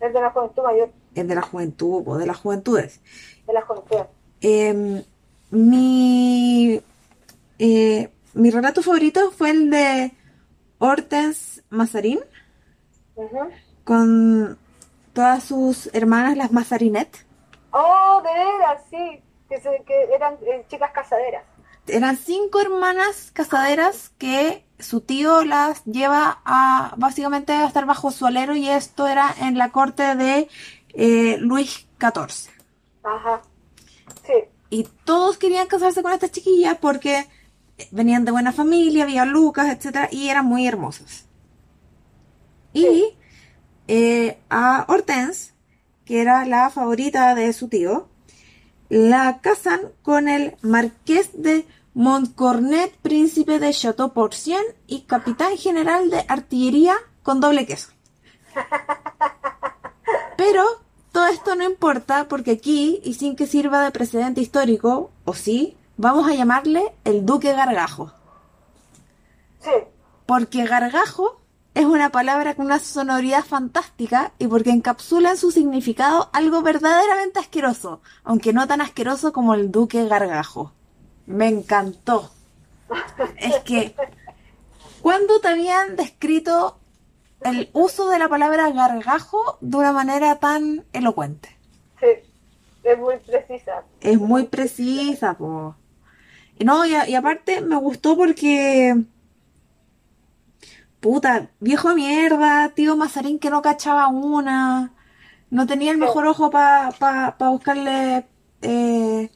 Es 0.00 0.12
de 0.12 0.20
la 0.20 0.30
juventud 0.30 0.62
mayor, 0.62 0.90
Es 1.14 1.28
de 1.28 1.34
la 1.34 1.42
juventud, 1.42 2.02
o 2.06 2.18
de 2.18 2.26
las 2.26 2.36
juventudes. 2.36 3.00
de 3.46 3.52
la 3.52 3.62
juventud. 3.62 3.96
Eh, 4.40 5.04
mi, 5.50 6.82
eh, 7.58 8.10
mi 8.34 8.50
relato 8.50 8.82
favorito 8.82 9.30
fue 9.30 9.50
el 9.50 9.70
de 9.70 10.12
Hortense 10.88 11.62
Mazarín 11.70 12.20
Ujú. 13.16 13.38
con 13.84 14.58
todas 15.12 15.44
sus 15.44 15.88
hermanas, 15.94 16.36
las 16.36 16.52
Mazarinet. 16.52 17.24
Oh, 17.70 18.22
de 18.22 18.30
veras, 18.32 18.82
sí. 18.90 19.22
Que, 19.48 19.60
se- 19.60 19.82
que 19.86 20.14
eran 20.14 20.34
eh, 20.46 20.64
chicas 20.68 20.90
casaderas. 20.92 21.44
Eran 21.86 22.16
cinco 22.16 22.60
hermanas 22.60 23.30
casaderas 23.32 24.10
que 24.18 24.64
su 24.78 25.00
tío 25.00 25.44
las 25.44 25.84
lleva 25.84 26.40
a 26.44 26.94
básicamente 26.96 27.52
a 27.52 27.66
estar 27.66 27.84
bajo 27.86 28.10
su 28.10 28.26
alero 28.26 28.54
y 28.56 28.68
esto 28.68 29.06
era 29.06 29.34
en 29.40 29.56
la 29.58 29.70
corte 29.70 30.14
de 30.16 30.48
eh, 30.94 31.36
Luis 31.38 31.86
XIV. 32.00 32.50
Ajá. 33.04 33.42
Sí. 34.26 34.32
Y 34.70 34.84
todos 35.04 35.36
querían 35.38 35.66
casarse 35.66 36.02
con 36.02 36.12
estas 36.12 36.32
chiquillas 36.32 36.78
porque 36.80 37.26
venían 37.90 38.24
de 38.24 38.32
buena 38.32 38.52
familia, 38.52 39.04
había 39.04 39.24
Lucas, 39.24 39.68
etcétera, 39.68 40.08
y 40.10 40.28
eran 40.28 40.46
muy 40.46 40.66
hermosas. 40.66 41.26
Y 42.72 43.14
eh, 43.88 44.38
a 44.50 44.84
Hortense, 44.88 45.52
que 46.04 46.20
era 46.20 46.44
la 46.44 46.70
favorita 46.70 47.34
de 47.34 47.52
su 47.52 47.68
tío, 47.68 48.08
la 48.88 49.40
casan 49.40 49.80
con 50.02 50.28
el 50.28 50.56
marqués 50.62 51.30
de 51.34 51.66
Montcornet, 51.94 52.92
príncipe 52.98 53.58
de 53.58 53.72
Chateauporcien 53.72 54.62
y 54.86 55.02
capitán 55.02 55.56
general 55.56 56.10
de 56.10 56.24
artillería 56.28 56.94
con 57.22 57.40
doble 57.40 57.66
queso. 57.66 57.90
Pero 60.36 60.64
todo 61.12 61.26
esto 61.26 61.54
no 61.54 61.64
importa 61.64 62.26
porque 62.28 62.50
aquí, 62.52 63.00
y 63.04 63.14
sin 63.14 63.36
que 63.36 63.46
sirva 63.46 63.82
de 63.84 63.92
precedente 63.92 64.40
histórico, 64.40 65.12
o 65.24 65.34
sí, 65.34 65.76
vamos 65.96 66.28
a 66.28 66.34
llamarle 66.34 66.94
el 67.04 67.24
duque 67.24 67.52
gargajo. 67.52 68.12
Sí. 69.60 69.70
Porque 70.26 70.64
gargajo 70.64 71.40
es 71.74 71.84
una 71.84 72.10
palabra 72.10 72.54
con 72.54 72.66
una 72.66 72.78
sonoridad 72.78 73.44
fantástica 73.44 74.32
y 74.38 74.46
porque 74.46 74.70
encapsula 74.70 75.30
en 75.30 75.36
su 75.36 75.50
significado 75.50 76.30
algo 76.32 76.62
verdaderamente 76.62 77.40
asqueroso, 77.40 78.00
aunque 78.22 78.52
no 78.52 78.66
tan 78.66 78.80
asqueroso 78.80 79.32
como 79.32 79.54
el 79.54 79.70
duque 79.70 80.06
gargajo. 80.06 80.72
Me 81.26 81.48
encantó. 81.48 82.30
Es 83.36 83.56
que, 83.60 83.94
¿cuándo 85.02 85.40
te 85.40 85.48
habían 85.48 85.96
descrito 85.96 86.78
el 87.40 87.70
uso 87.72 88.08
de 88.08 88.18
la 88.18 88.28
palabra 88.28 88.70
gargajo 88.70 89.58
de 89.60 89.76
una 89.76 89.92
manera 89.92 90.38
tan 90.38 90.84
elocuente? 90.92 91.56
Sí. 91.98 92.30
Es 92.84 92.98
muy 92.98 93.16
precisa. 93.16 93.82
Es 94.00 94.20
muy 94.20 94.44
precisa, 94.44 95.34
po. 95.34 95.74
No, 96.58 96.84
y, 96.86 96.94
a- 96.94 97.08
y 97.08 97.14
aparte 97.14 97.60
me 97.60 97.76
gustó 97.76 98.16
porque. 98.16 98.94
Puta, 101.00 101.50
viejo 101.60 101.94
mierda, 101.94 102.70
tío 102.74 102.96
Mazarín 102.96 103.38
que 103.38 103.50
no 103.50 103.62
cachaba 103.62 104.08
una. 104.08 104.92
No 105.50 105.66
tenía 105.66 105.92
el 105.92 105.98
mejor 105.98 106.26
ojo 106.26 106.50
para 106.50 106.92
pa, 106.98 107.36
pa 107.38 107.50
buscarle 107.50 108.26
eh, 108.62 109.30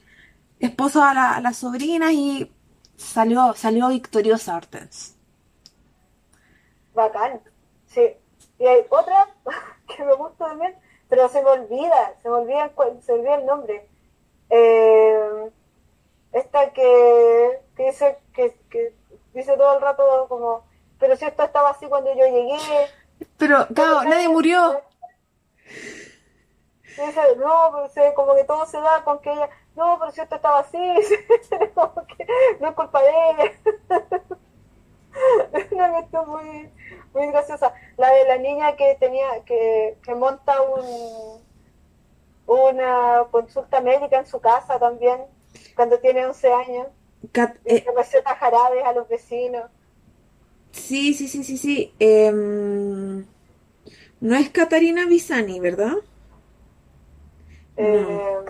esposo 0.59 1.03
a 1.03 1.13
la, 1.13 1.33
a 1.35 1.41
la 1.41 1.53
sobrina 1.53 2.13
y 2.13 2.51
salió, 2.97 3.53
salió 3.55 3.89
victoriosa 3.89 4.57
Hortense. 4.57 5.13
Bacán. 6.93 7.41
Sí. 7.85 8.15
Y 8.59 8.65
hay 8.67 8.85
otra 8.89 9.27
que 9.87 10.03
me 10.03 10.13
gusta 10.15 10.47
también, 10.49 10.75
pero 11.07 11.29
se 11.29 11.41
me 11.43 11.49
olvida, 11.49 12.15
se 12.21 12.29
me 12.29 12.35
olvida, 12.35 12.71
se 13.01 13.13
me 13.13 13.19
olvida 13.19 13.35
el 13.35 13.45
nombre. 13.45 13.87
Eh, 14.49 15.51
esta 16.31 16.71
que, 16.73 17.61
que 17.75 17.83
dice 17.85 18.17
que, 18.33 18.55
que 18.69 18.93
dice 19.33 19.55
todo 19.57 19.75
el 19.75 19.81
rato 19.81 20.27
como, 20.29 20.65
pero 20.99 21.15
si 21.15 21.25
esto 21.25 21.43
estaba 21.43 21.69
así 21.71 21.87
cuando 21.87 22.13
yo 22.13 22.25
llegué. 22.25 22.57
Pero, 23.37 23.67
claro, 23.73 24.03
nadie 24.03 24.29
murió. 24.29 24.81
Dice, 26.83 27.35
no, 27.37 27.69
pero 27.73 27.89
se- 27.89 28.13
como 28.13 28.35
que 28.35 28.43
todo 28.43 28.65
se 28.65 28.79
da 28.81 29.03
con 29.03 29.19
que 29.19 29.31
ella, 29.31 29.49
no, 29.75 29.97
pero 29.99 30.11
si 30.11 30.21
esto 30.21 30.35
estaba 30.35 30.59
así, 30.59 30.77
como 31.75 32.05
que 32.07 32.27
no 32.59 32.69
es 32.69 32.75
culpa 32.75 33.01
de 33.01 33.09
ella. 33.09 33.43
Es 35.53 35.71
una 35.71 35.91
cuestión 35.91 36.29
muy, 36.29 36.71
muy 37.13 37.27
graciosa. 37.27 37.73
La 37.97 38.09
de 38.11 38.25
la 38.25 38.37
niña 38.37 38.75
que 38.75 38.95
tenía, 38.99 39.43
que, 39.45 39.97
que 40.03 40.15
monta 40.15 40.61
un 40.61 41.47
una 42.47 43.25
consulta 43.31 43.79
médica 43.79 44.17
en 44.17 44.25
su 44.25 44.41
casa 44.41 44.79
también, 44.79 45.25
cuando 45.79 45.97
tiene 45.99 46.25
11 46.25 46.51
años, 46.51 46.87
Cat- 47.31 47.57
eh, 47.63 47.81
que 47.83 47.91
receta 47.95 48.35
jarabes 48.35 48.83
a 48.83 48.91
los 48.91 49.07
vecinos. 49.07 49.71
sí, 50.71 51.13
sí, 51.13 51.27
sí, 51.27 51.43
sí, 51.43 51.57
sí. 51.57 51.93
Em, 51.99 53.25
no 54.21 54.35
es 54.35 54.49
Catarina 54.49 55.05
Bisani, 55.07 55.59
¿verdad? 55.59 55.93
Eh, 57.77 58.45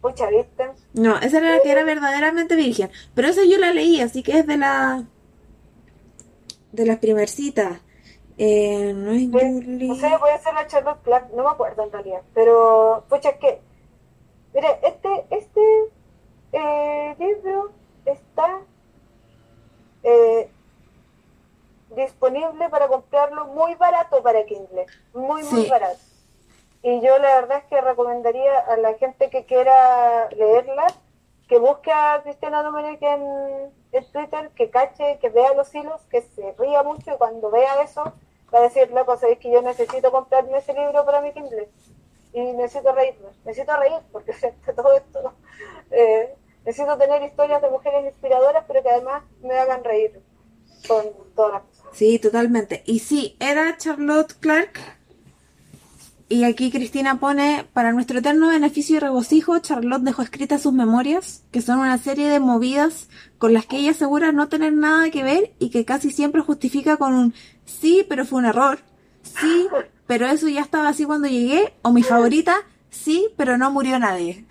pucha, 0.00 0.28
¿viste? 0.30 0.64
No, 0.94 1.18
esa 1.18 1.38
era 1.38 1.56
la 1.56 1.62
que 1.62 1.70
era 1.70 1.84
verdaderamente 1.84 2.56
virgen. 2.56 2.90
Pero 3.14 3.28
esa 3.28 3.44
yo 3.44 3.58
la 3.58 3.72
leí, 3.72 4.00
así 4.00 4.22
que 4.22 4.38
es 4.38 4.46
de 4.46 4.56
la. 4.56 5.04
de 6.72 6.86
las 6.86 6.98
primercitas. 6.98 7.80
Eh, 8.38 8.92
no 8.94 9.12
es 9.12 9.28
Julie. 9.30 9.88
No 9.88 9.94
sé, 9.94 10.08
puede 10.18 10.38
ser 10.38 10.54
la 10.54 10.66
Charlotte 10.66 11.02
Clark, 11.02 11.30
no 11.34 11.44
me 11.44 11.50
acuerdo 11.50 11.84
en 11.84 11.92
realidad. 11.92 12.22
Pero, 12.34 13.04
pucha, 13.08 13.30
es 13.30 13.38
que. 13.38 13.60
Mire, 14.54 14.68
este, 14.82 15.26
este 15.30 15.60
eh, 16.56 17.16
libro 17.18 17.70
está 18.04 18.60
eh, 20.02 20.50
disponible 21.94 22.68
para 22.68 22.88
comprarlo 22.88 23.46
muy 23.46 23.74
barato 23.74 24.22
para 24.22 24.44
Kindle. 24.44 24.86
Muy, 25.14 25.42
muy 25.44 25.68
barato. 25.68 25.98
Y 26.82 27.00
yo 27.00 27.18
la 27.18 27.40
verdad 27.40 27.58
es 27.58 27.64
que 27.64 27.80
recomendaría 27.80 28.58
a 28.60 28.76
la 28.76 28.94
gente 28.94 29.28
que 29.30 29.44
quiera 29.44 30.28
leerla 30.30 30.86
que 31.48 31.58
busque 31.58 31.92
a 31.92 32.20
Cristiana 32.22 32.62
Domenech 32.62 33.02
en, 33.02 33.72
en 33.92 34.12
Twitter, 34.12 34.50
que 34.50 34.70
cache, 34.70 35.18
que 35.20 35.28
vea 35.28 35.54
los 35.54 35.72
hilos, 35.74 36.00
que 36.10 36.22
se 36.22 36.54
ría 36.58 36.82
mucho 36.82 37.14
y 37.14 37.18
cuando 37.18 37.50
vea 37.50 37.82
eso 37.82 38.02
va 38.52 38.58
a 38.58 38.62
decir, 38.62 38.90
loco, 38.90 39.16
sabéis 39.16 39.38
que 39.38 39.50
yo 39.50 39.62
necesito 39.62 40.10
comprarme 40.10 40.58
ese 40.58 40.74
libro 40.74 41.04
para 41.04 41.20
mi 41.20 41.32
Kindle 41.32 41.68
y 42.32 42.40
necesito 42.52 42.92
reírme, 42.92 43.28
necesito 43.44 43.76
reír 43.76 44.00
porque 44.12 44.32
todo 44.76 44.92
esto 44.92 45.32
eh, 45.90 46.34
necesito 46.66 46.98
tener 46.98 47.22
historias 47.22 47.62
de 47.62 47.70
mujeres 47.70 48.12
inspiradoras 48.12 48.64
pero 48.66 48.82
que 48.82 48.90
además 48.90 49.22
me 49.42 49.56
hagan 49.56 49.84
reír 49.84 50.20
con 50.86 51.04
todas 51.34 51.52
las 51.52 51.62
cosas. 51.62 51.86
Sí, 51.92 52.18
totalmente. 52.18 52.82
Y 52.86 52.98
sí, 52.98 53.36
era 53.40 53.76
Charlotte 53.76 54.34
Clark. 54.40 54.78
Y 56.28 56.42
aquí 56.42 56.72
Cristina 56.72 57.20
pone, 57.20 57.66
para 57.72 57.92
nuestro 57.92 58.18
eterno 58.18 58.48
beneficio 58.48 58.96
y 58.96 58.98
regocijo, 58.98 59.60
Charlotte 59.60 60.02
dejó 60.02 60.22
escritas 60.22 60.62
sus 60.62 60.72
memorias, 60.72 61.44
que 61.52 61.62
son 61.62 61.78
una 61.78 61.98
serie 61.98 62.28
de 62.28 62.40
movidas 62.40 63.08
con 63.38 63.54
las 63.54 63.66
que 63.66 63.76
ella 63.76 63.92
asegura 63.92 64.32
no 64.32 64.48
tener 64.48 64.72
nada 64.72 65.08
que 65.10 65.22
ver 65.22 65.52
y 65.60 65.70
que 65.70 65.84
casi 65.84 66.10
siempre 66.10 66.42
justifica 66.42 66.96
con 66.96 67.14
un 67.14 67.34
sí, 67.64 68.04
pero 68.08 68.24
fue 68.24 68.40
un 68.40 68.46
error. 68.46 68.80
Sí, 69.22 69.68
pero 70.08 70.26
eso 70.26 70.48
ya 70.48 70.62
estaba 70.62 70.88
así 70.88 71.04
cuando 71.04 71.28
llegué. 71.28 71.74
O 71.82 71.92
mi 71.92 72.02
favorita, 72.02 72.56
sí, 72.90 73.28
pero 73.36 73.56
no 73.56 73.70
murió 73.70 74.00
nadie. 74.00 74.46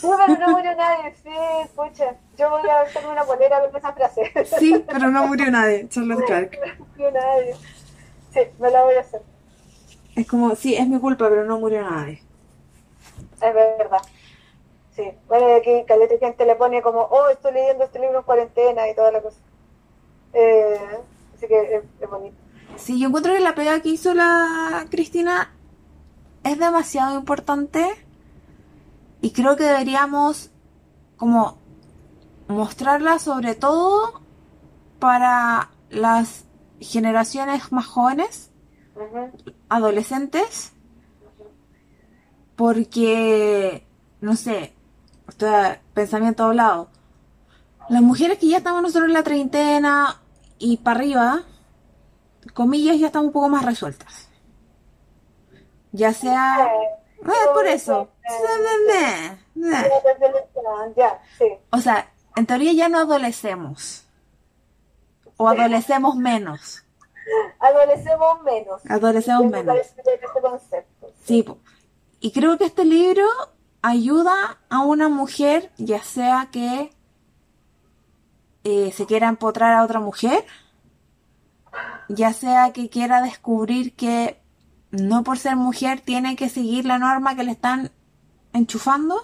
Sí, 0.00 0.08
pero 0.18 0.38
no 0.38 0.48
murió 0.50 0.74
nadie, 0.76 1.14
sí, 1.22 1.28
escucha, 1.64 2.16
yo 2.36 2.50
voy 2.50 2.68
a 2.68 2.80
hacerme 2.82 3.10
una 3.10 3.24
polera 3.24 3.60
con 3.60 3.76
esa 3.76 3.92
frase. 3.92 4.32
Sí, 4.44 4.84
pero 4.90 5.10
no 5.10 5.26
murió 5.26 5.50
nadie, 5.50 5.88
Charlotte 5.88 6.24
Clark. 6.24 6.58
no 6.78 6.86
murió 6.86 7.10
nadie. 7.12 7.54
Sí, 8.32 8.40
me 8.58 8.70
la 8.70 8.82
voy 8.84 8.94
a 8.94 9.00
hacer, 9.00 9.22
Es 10.14 10.26
como, 10.26 10.54
sí, 10.56 10.74
es 10.76 10.88
mi 10.88 10.98
culpa, 11.00 11.28
pero 11.28 11.44
no 11.44 11.58
murió 11.58 11.82
nadie. 11.82 12.22
es 13.42 13.54
verdad. 13.54 14.02
sí. 14.94 15.12
Bueno, 15.28 15.48
y 15.48 15.52
aquí 15.52 15.84
caleta 15.86 16.14
gente 16.18 16.46
le 16.46 16.56
pone 16.56 16.82
como, 16.82 17.00
oh, 17.02 17.28
estoy 17.28 17.52
leyendo 17.52 17.84
este 17.84 17.98
libro 17.98 18.18
en 18.18 18.24
cuarentena 18.24 18.88
y 18.88 18.94
toda 18.94 19.12
la 19.12 19.20
cosa. 19.22 19.40
Eh, 20.32 20.78
así 21.36 21.48
que 21.48 21.76
es, 21.76 21.84
es 22.00 22.10
bonito. 22.10 22.36
Sí, 22.76 22.98
yo 23.00 23.08
encuentro 23.08 23.32
que 23.34 23.40
la 23.40 23.54
pega 23.54 23.80
que 23.80 23.88
hizo 23.90 24.14
la 24.14 24.86
Cristina 24.90 25.54
es 26.44 26.58
demasiado 26.58 27.18
importante 27.18 27.84
y 29.20 29.32
creo 29.32 29.56
que 29.56 29.64
deberíamos 29.64 30.50
como 31.16 31.58
mostrarla 32.48 33.18
sobre 33.18 33.54
todo 33.54 34.22
para 34.98 35.70
las 35.90 36.44
generaciones 36.80 37.72
más 37.72 37.86
jóvenes, 37.86 38.50
adolescentes, 39.68 40.72
porque, 42.56 43.86
no 44.20 44.36
sé, 44.36 44.74
esto 45.28 45.46
es 45.46 45.78
pensamiento 45.94 46.44
hablado, 46.44 46.90
las 47.88 48.02
mujeres 48.02 48.38
que 48.38 48.48
ya 48.48 48.58
estamos 48.58 48.82
nosotros 48.82 49.08
en 49.08 49.14
la 49.14 49.22
treintena 49.22 50.20
y 50.58 50.78
para 50.78 51.00
arriba, 51.00 51.42
comillas, 52.54 52.98
ya 52.98 53.06
estamos 53.06 53.28
un 53.28 53.32
poco 53.32 53.48
más 53.48 53.64
resueltas. 53.64 54.28
Ya 55.92 56.12
sea... 56.12 56.66
Eh, 56.66 57.00
Ah, 57.24 57.52
por 57.52 57.66
eso. 57.66 58.08
Ya, 60.96 61.20
sí. 61.38 61.46
O 61.70 61.78
sea, 61.78 62.12
en 62.36 62.46
teoría 62.46 62.72
ya 62.72 62.88
no 62.88 62.98
adolecemos. 62.98 64.04
O 65.36 65.48
adolecemos 65.48 66.16
menos. 66.16 66.84
Adolecemos 67.58 68.42
menos. 68.42 68.82
Adolecemos 68.88 69.44
Me 69.44 69.62
menos. 69.62 69.76
concepto. 70.42 71.12
Sí, 71.24 71.44
y 72.20 72.32
creo 72.32 72.58
que 72.58 72.64
este 72.64 72.84
libro 72.84 73.24
ayuda 73.82 74.58
a 74.68 74.80
una 74.80 75.08
mujer, 75.08 75.70
ya 75.78 76.02
sea 76.02 76.48
que 76.52 76.94
eh, 78.64 78.92
se 78.92 79.06
quiera 79.06 79.28
empotrar 79.28 79.74
a 79.74 79.84
otra 79.84 80.00
mujer, 80.00 80.44
ya 82.08 82.32
sea 82.32 82.72
que 82.72 82.90
quiera 82.90 83.22
descubrir 83.22 83.94
que 83.94 84.40
no 84.90 85.22
por 85.22 85.38
ser 85.38 85.56
mujer 85.56 86.00
tiene 86.00 86.36
que 86.36 86.48
seguir 86.48 86.84
la 86.84 86.98
norma 86.98 87.36
que 87.36 87.44
le 87.44 87.52
están 87.52 87.90
enchufando. 88.52 89.22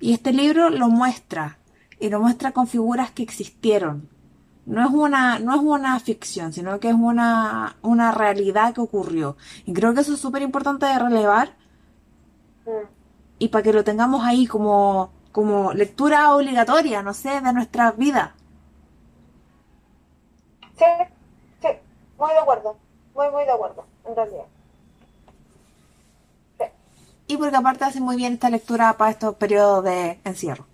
Y 0.00 0.14
este 0.14 0.32
libro 0.32 0.70
lo 0.70 0.88
muestra, 0.88 1.58
y 2.00 2.08
lo 2.08 2.20
muestra 2.20 2.52
con 2.52 2.66
figuras 2.66 3.10
que 3.10 3.22
existieron. 3.22 4.08
No 4.64 4.86
es 4.86 4.90
una, 4.90 5.38
no 5.38 5.54
es 5.54 5.60
una 5.60 5.98
ficción, 6.00 6.52
sino 6.52 6.78
que 6.78 6.88
es 6.88 6.94
una, 6.94 7.76
una 7.82 8.12
realidad 8.12 8.74
que 8.74 8.80
ocurrió. 8.80 9.36
Y 9.64 9.72
creo 9.72 9.94
que 9.94 10.00
eso 10.00 10.14
es 10.14 10.20
súper 10.20 10.42
importante 10.42 10.86
de 10.86 10.98
relevar 10.98 11.54
y 13.38 13.48
para 13.48 13.62
que 13.62 13.72
lo 13.72 13.84
tengamos 13.84 14.24
ahí 14.24 14.46
como, 14.46 15.10
como 15.32 15.72
lectura 15.72 16.34
obligatoria, 16.34 17.02
no 17.02 17.14
sé, 17.14 17.40
de 17.40 17.52
nuestra 17.52 17.92
vida. 17.92 18.34
Sí, 20.76 20.84
sí, 21.62 21.68
muy 22.18 22.30
de 22.30 22.38
acuerdo. 22.38 22.76
Muy, 23.14 23.30
muy 23.30 23.44
de 23.44 23.50
acuerdo, 23.50 23.84
en. 24.04 24.57
Y 27.28 27.36
porque 27.36 27.56
aparte 27.56 27.84
hace 27.84 28.00
muy 28.00 28.16
bien 28.16 28.32
esta 28.32 28.50
lectura 28.50 28.96
para 28.96 29.10
estos 29.10 29.34
periodos 29.36 29.84
de 29.84 30.18
encierro. 30.24 30.66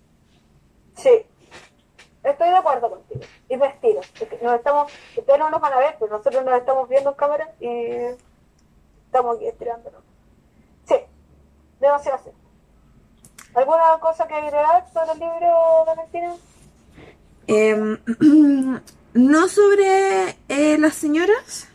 Sí, 0.96 1.26
estoy 2.22 2.48
de 2.48 2.56
acuerdo 2.56 2.90
contigo. 2.90 3.20
Y 3.48 3.56
me 3.56 3.66
estiro. 3.66 4.00
Es 4.00 4.28
que 4.28 4.38
Nos 4.40 4.54
estamos, 4.54 4.90
ustedes 5.16 5.38
no 5.38 5.50
nos 5.50 5.60
van 5.60 5.72
a 5.72 5.78
ver, 5.78 5.96
pero 5.98 6.16
nosotros 6.16 6.44
nos 6.44 6.58
estamos 6.58 6.88
viendo 6.88 7.10
en 7.10 7.16
cámara 7.16 7.52
y 7.60 7.68
estamos 9.06 9.36
aquí 9.36 9.48
estirándonos. 9.48 10.00
Sí, 10.86 10.96
demasiado 11.80 12.18
así. 12.18 12.30
¿Alguna 13.54 13.98
cosa 14.00 14.26
que 14.28 14.34
agregar 14.34 14.86
sobre 14.92 15.12
el 15.12 15.18
libro, 15.18 15.84
Valentina? 15.86 16.34
Em, 17.48 17.98
no 19.14 19.48
sobre 19.48 20.36
eh, 20.48 20.78
las 20.78 20.94
señoras, 20.94 21.68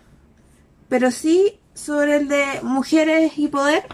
pero 0.88 1.12
sí 1.12 1.60
sobre 1.74 2.18
el 2.18 2.28
de 2.28 2.62
mujeres 2.64 3.38
y 3.38 3.50
poder. 3.50 3.86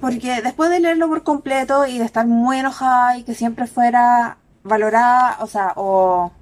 Porque 0.00 0.42
después 0.42 0.70
de 0.70 0.80
leerlo 0.80 1.08
por 1.08 1.22
completo 1.22 1.86
y 1.86 1.98
de 1.98 2.04
estar 2.04 2.26
muy 2.26 2.58
enojada 2.58 3.16
y 3.16 3.24
que 3.24 3.34
siempre 3.34 3.66
fuera 3.66 4.38
valorada, 4.62 5.38
o 5.40 5.46
sea, 5.46 5.72
o 5.76 6.32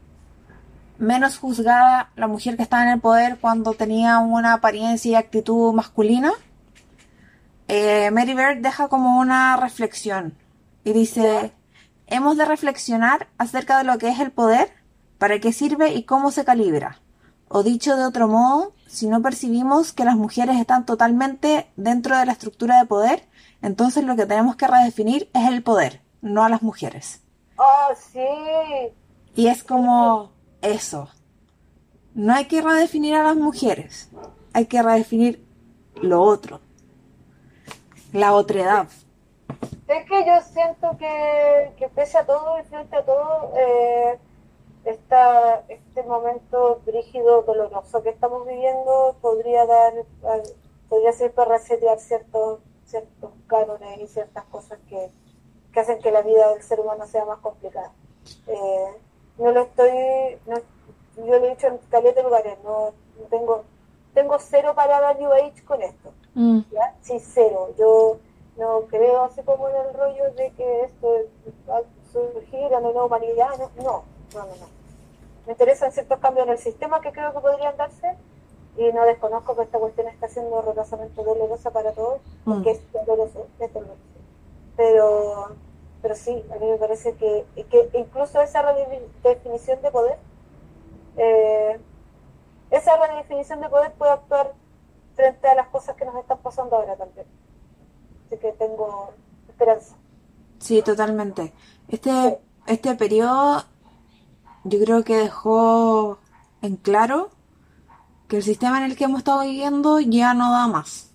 menos 0.98 1.38
juzgada 1.38 2.10
la 2.16 2.28
mujer 2.28 2.56
que 2.56 2.62
estaba 2.62 2.84
en 2.84 2.90
el 2.90 3.00
poder 3.00 3.38
cuando 3.40 3.74
tenía 3.74 4.18
una 4.18 4.54
apariencia 4.54 5.10
y 5.10 5.14
actitud 5.14 5.72
masculina, 5.72 6.32
eh, 7.68 8.10
Mary 8.10 8.34
Bird 8.34 8.58
deja 8.58 8.88
como 8.88 9.18
una 9.18 9.56
reflexión 9.56 10.34
y 10.84 10.92
dice, 10.92 11.52
hemos 12.06 12.36
de 12.36 12.44
reflexionar 12.44 13.28
acerca 13.38 13.78
de 13.78 13.84
lo 13.84 13.98
que 13.98 14.08
es 14.08 14.20
el 14.20 14.30
poder, 14.30 14.72
para 15.18 15.38
qué 15.38 15.52
sirve 15.52 15.92
y 15.92 16.02
cómo 16.02 16.32
se 16.32 16.44
calibra. 16.44 17.01
O 17.54 17.62
dicho 17.62 17.98
de 17.98 18.06
otro 18.06 18.28
modo, 18.28 18.72
si 18.86 19.08
no 19.08 19.20
percibimos 19.20 19.92
que 19.92 20.06
las 20.06 20.16
mujeres 20.16 20.56
están 20.58 20.86
totalmente 20.86 21.70
dentro 21.76 22.16
de 22.16 22.24
la 22.24 22.32
estructura 22.32 22.78
de 22.78 22.86
poder, 22.86 23.28
entonces 23.60 24.04
lo 24.04 24.16
que 24.16 24.24
tenemos 24.24 24.56
que 24.56 24.66
redefinir 24.66 25.28
es 25.34 25.48
el 25.48 25.62
poder, 25.62 26.00
no 26.22 26.44
a 26.44 26.48
las 26.48 26.62
mujeres. 26.62 27.20
Ah, 27.58 27.90
sí. 28.10 28.24
Y 29.34 29.48
es 29.48 29.62
como 29.64 30.32
eso. 30.62 31.10
No 32.14 32.32
hay 32.32 32.46
que 32.46 32.62
redefinir 32.62 33.16
a 33.16 33.22
las 33.22 33.36
mujeres, 33.36 34.08
hay 34.54 34.64
que 34.64 34.82
redefinir 34.82 35.44
lo 35.96 36.22
otro. 36.22 36.62
La 38.14 38.32
otredad. 38.32 38.88
Es 39.88 40.08
que 40.08 40.24
yo 40.24 40.40
siento 40.54 40.96
que, 40.96 41.74
que 41.76 41.88
pese 41.88 42.16
a 42.16 42.24
todo 42.24 42.58
y 42.58 42.64
frente 42.64 42.96
a 42.96 43.04
todo, 43.04 43.52
eh, 43.58 44.18
esta, 44.84 45.64
este 45.68 46.02
momento 46.02 46.80
rígido, 46.86 47.42
doloroso 47.42 48.02
que 48.02 48.10
estamos 48.10 48.46
viviendo 48.46 49.16
podría 49.20 49.66
dar, 49.66 49.92
al- 50.24 50.42
podría 50.88 51.12
ser 51.12 51.32
para 51.32 51.52
resetear 51.58 51.98
ciertos, 52.00 52.60
ciertos 52.84 53.30
cánones 53.46 54.00
y 54.00 54.06
ciertas 54.08 54.44
cosas 54.44 54.78
que, 54.88 55.10
que 55.72 55.80
hacen 55.80 56.00
que 56.00 56.10
la 56.10 56.22
vida 56.22 56.52
del 56.52 56.62
ser 56.62 56.80
humano 56.80 57.06
sea 57.06 57.24
más 57.24 57.38
complicada. 57.38 57.92
Eh, 58.46 58.86
no 59.38 59.52
lo 59.52 59.62
estoy, 59.62 60.38
no, 60.46 60.56
yo 61.16 61.38
lo 61.38 61.46
he 61.46 61.50
dicho 61.50 61.66
en 61.68 61.78
caleta 61.90 62.22
lugares, 62.22 62.58
no, 62.64 62.92
no 63.18 63.24
tengo, 63.30 63.64
tengo 64.14 64.38
cero 64.38 64.72
parada 64.74 65.14
New 65.14 65.32
Age 65.32 65.64
con 65.64 65.80
esto. 65.82 66.12
Mm, 66.34 66.60
¿ya? 66.70 66.94
Sí, 67.02 67.18
cero. 67.20 67.70
Yo 67.78 68.18
no 68.56 68.82
creo 68.88 69.22
así 69.22 69.42
como 69.42 69.68
en 69.68 69.76
el 69.76 69.94
rollo 69.94 70.32
de 70.34 70.50
que 70.52 70.82
esto 70.84 71.08
va 71.68 71.78
a 71.78 71.82
surgir 72.12 72.66
a 72.66 72.70
la 72.70 72.80
nueva 72.80 73.06
humanidad. 73.06 73.48
No, 73.58 73.70
no, 73.82 74.04
no, 74.34 74.40
no. 74.40 74.56
no. 74.56 74.82
Me 75.46 75.52
interesan 75.52 75.92
ciertos 75.92 76.18
cambios 76.20 76.46
en 76.46 76.52
el 76.52 76.58
sistema 76.58 77.00
que 77.00 77.12
creo 77.12 77.32
que 77.32 77.40
podrían 77.40 77.76
darse 77.76 78.16
y 78.76 78.92
no 78.92 79.04
desconozco 79.04 79.56
que 79.56 79.62
esta 79.62 79.78
cuestión 79.78 80.08
está 80.08 80.28
siendo 80.28 80.56
horrorosamente 80.56 81.22
dolorosa 81.22 81.70
para 81.70 81.92
todos, 81.92 82.20
porque 82.44 82.70
es 82.70 82.92
doloroso, 82.92 83.46
es 83.58 83.72
doloroso. 83.72 83.98
Pero, 84.76 85.48
pero 86.00 86.14
sí, 86.14 86.44
a 86.54 86.58
mí 86.58 86.66
me 86.66 86.78
parece 86.78 87.14
que, 87.16 87.44
que 87.70 87.90
incluso 87.98 88.40
esa 88.40 88.62
redefinición 88.62 89.82
de 89.82 89.90
poder, 89.90 90.18
eh, 91.18 91.78
esa 92.70 92.96
redefinición 92.96 93.60
de 93.60 93.68
poder 93.68 93.92
puede 93.92 94.12
actuar 94.12 94.54
frente 95.14 95.46
a 95.48 95.54
las 95.54 95.68
cosas 95.68 95.94
que 95.96 96.06
nos 96.06 96.16
están 96.16 96.38
pasando 96.38 96.76
ahora 96.76 96.96
también. 96.96 97.26
Así 98.26 98.38
que 98.38 98.52
tengo 98.52 99.10
esperanza. 99.48 99.96
Sí, 100.58 100.80
totalmente. 100.80 101.52
Este, 101.88 102.40
este 102.66 102.94
periodo 102.94 103.64
yo 104.64 104.78
creo 104.80 105.04
que 105.04 105.16
dejó 105.16 106.18
en 106.60 106.76
claro 106.76 107.30
que 108.28 108.36
el 108.36 108.42
sistema 108.42 108.78
en 108.78 108.84
el 108.84 108.96
que 108.96 109.04
hemos 109.04 109.18
estado 109.18 109.42
viviendo 109.42 110.00
ya 110.00 110.34
no 110.34 110.52
da 110.52 110.66
más. 110.68 111.10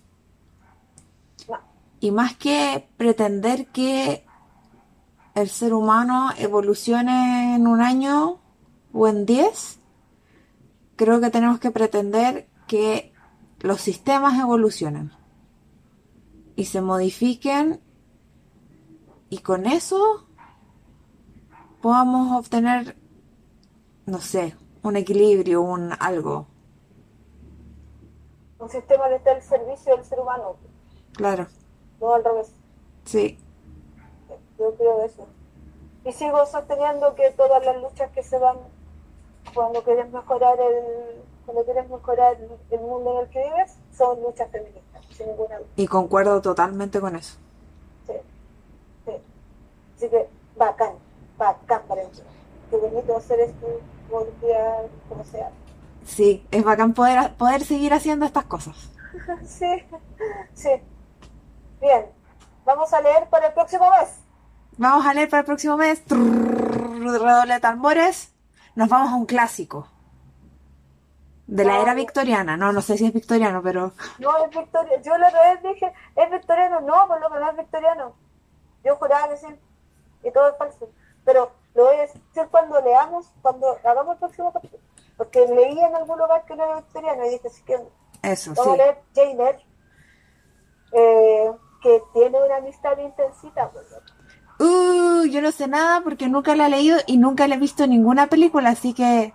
Y 2.00 2.10
más 2.10 2.36
que 2.36 2.88
pretender 2.96 3.66
que 3.68 4.24
el 5.34 5.48
ser 5.48 5.74
humano 5.74 6.30
evolucione 6.38 7.56
en 7.56 7.66
un 7.66 7.80
año 7.80 8.38
o 8.92 9.08
en 9.08 9.26
diez, 9.26 9.80
creo 10.96 11.20
que 11.20 11.30
tenemos 11.30 11.58
que 11.58 11.70
pretender 11.70 12.48
que 12.66 13.12
los 13.60 13.80
sistemas 13.80 14.38
evolucionen 14.38 15.12
y 16.54 16.66
se 16.66 16.80
modifiquen 16.80 17.80
y 19.30 19.38
con 19.38 19.66
eso 19.66 20.26
podamos 21.80 22.36
obtener, 22.38 22.96
no 24.08 24.20
sé, 24.20 24.56
un 24.82 24.96
equilibrio, 24.96 25.60
un 25.60 25.92
algo. 26.00 26.46
Un 28.58 28.68
sistema 28.70 29.08
que 29.08 29.16
esté 29.16 29.30
al 29.30 29.42
servicio 29.42 29.94
del 29.96 30.04
ser 30.04 30.18
humano, 30.20 30.56
Claro, 31.12 31.46
no 32.00 32.14
al 32.14 32.24
revés. 32.24 32.52
sí, 33.04 33.38
Yo 34.58 34.74
creo 34.74 35.04
eso. 35.04 35.26
Y 36.04 36.12
sigo 36.12 36.44
sosteniendo 36.46 37.14
que 37.14 37.30
todas 37.32 37.64
las 37.64 37.76
luchas 37.82 38.10
que 38.12 38.22
se 38.22 38.38
dan 38.38 38.56
cuando 39.54 39.82
quieres 39.82 40.10
mejorar 40.10 40.58
el 40.60 41.22
cuando 41.44 41.64
quieres 41.64 41.88
mejorar 41.88 42.36
el 42.70 42.80
mundo 42.80 43.14
en 43.14 43.24
el 43.24 43.30
que 43.30 43.42
vives 43.42 43.74
son 43.96 44.20
luchas 44.22 44.50
feministas, 44.50 45.04
sin 45.16 45.28
ninguna 45.28 45.56
duda. 45.58 45.68
y 45.76 45.86
concuerdo 45.86 46.40
totalmente 46.42 47.00
con 47.00 47.14
eso. 47.16 47.36
Así 49.96 50.08
que 50.08 50.28
bacán, 50.56 50.94
bacán 51.36 51.82
para 51.88 52.02
mí. 52.04 52.10
Qué 52.70 52.76
bonito 52.76 53.16
hacer 53.16 53.40
esto 53.40 53.66
día, 54.40 54.82
como 55.08 55.24
sea. 55.24 55.50
Sí, 56.04 56.46
es 56.50 56.64
bacán 56.64 56.94
poder, 56.94 57.34
poder 57.34 57.64
seguir 57.64 57.92
haciendo 57.92 58.24
estas 58.24 58.44
cosas. 58.44 58.90
sí, 59.44 59.84
sí. 60.54 60.70
Bien, 61.80 62.06
vamos 62.64 62.92
a 62.92 63.00
leer 63.00 63.28
para 63.28 63.48
el 63.48 63.52
próximo 63.52 63.90
mes. 63.90 64.20
Vamos 64.76 65.06
a 65.06 65.14
leer 65.14 65.28
para 65.28 65.40
el 65.40 65.46
próximo 65.46 65.76
mes. 65.76 66.02
Redoble 66.08 67.54
de 67.54 67.60
tambores. 67.60 68.32
Nos 68.74 68.88
vamos 68.88 69.12
a 69.12 69.16
un 69.16 69.26
clásico. 69.26 69.88
De 71.46 71.64
la 71.64 71.80
era 71.80 71.94
victoriana. 71.94 72.56
No, 72.56 72.72
no 72.72 72.82
sé 72.82 72.96
si 72.98 73.06
es 73.06 73.12
victoriano, 73.12 73.62
pero. 73.62 73.92
No, 74.18 74.36
es 74.44 74.50
victoriano. 74.50 75.02
Yo 75.02 75.18
la 75.18 75.28
otra 75.28 75.54
vez 75.54 75.62
dije, 75.62 75.92
¿es 76.14 76.30
victoriano? 76.30 76.80
No, 76.80 77.08
por 77.08 77.20
lo 77.20 77.30
que 77.30 77.40
no 77.40 77.50
es 77.50 77.56
victoriano. 77.56 78.14
Yo 78.84 78.96
juraba 78.96 79.28
que 79.30 79.36
sí. 79.38 79.46
Y 80.22 80.30
todo 80.30 80.50
es 80.50 80.58
falso. 80.58 80.90
Pero 81.24 81.52
lo 81.78 81.84
voy 81.84 81.96
a 81.96 82.00
decir 82.02 82.20
cuando 82.50 82.80
leamos, 82.80 83.30
cuando 83.40 83.76
hagamos 83.84 84.14
el 84.14 84.18
próximo 84.18 84.52
capítulo. 84.52 84.82
Porque 85.16 85.46
leí 85.46 85.78
en 85.80 85.94
algún 85.94 86.18
lugar 86.18 86.44
que 86.44 86.54
no 86.56 86.64
era 86.64 86.76
victoriano 86.76 87.24
y 87.24 87.30
dije, 87.30 87.48
sí 87.50 87.62
que. 87.64 87.78
Eso, 88.22 88.52
Vamos 88.56 88.74
sí. 88.74 88.80
a 88.80 88.84
leer 88.84 89.02
Jane 89.14 89.66
eh, 90.92 91.52
que 91.82 92.02
tiene 92.12 92.42
una 92.42 92.56
amistad 92.56 92.98
intensita. 92.98 93.70
Uh, 94.58 95.24
yo 95.26 95.40
no 95.40 95.52
sé 95.52 95.68
nada 95.68 96.00
porque 96.02 96.28
nunca 96.28 96.56
la 96.56 96.66
he 96.66 96.70
leído 96.70 96.98
y 97.06 97.16
nunca 97.16 97.46
la 97.46 97.54
he 97.54 97.58
visto 97.58 97.84
en 97.84 97.90
ninguna 97.90 98.26
película, 98.26 98.70
así 98.70 98.92
que. 98.92 99.32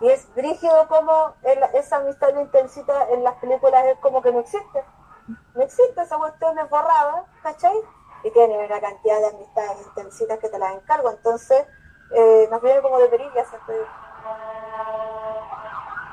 Y 0.00 0.08
es 0.08 0.26
rígido 0.34 0.88
como 0.88 1.34
el- 1.44 1.62
esa 1.78 1.96
amistad 1.98 2.30
intensita 2.36 3.08
en 3.10 3.22
las 3.22 3.34
películas 3.36 3.84
es 3.86 3.98
como 4.00 4.20
que 4.20 4.32
no 4.32 4.40
existe. 4.40 4.82
No 5.54 5.62
existe, 5.62 6.02
esa 6.02 6.18
cuestión 6.18 6.58
es 6.58 6.68
borrada, 6.68 7.24
¿cachai? 7.42 7.76
Y 8.24 8.30
tiene 8.32 8.58
una 8.66 8.80
cantidad 8.80 9.20
de 9.20 9.26
amistades 9.28 9.86
intensitas 9.86 10.38
que 10.40 10.48
te 10.48 10.58
las 10.58 10.74
encargo. 10.74 11.10
Entonces, 11.10 11.66
eh, 12.10 12.48
nos 12.50 12.62
viene 12.62 12.82
como 12.82 12.98
de 12.98 13.08
perillas. 13.08 13.48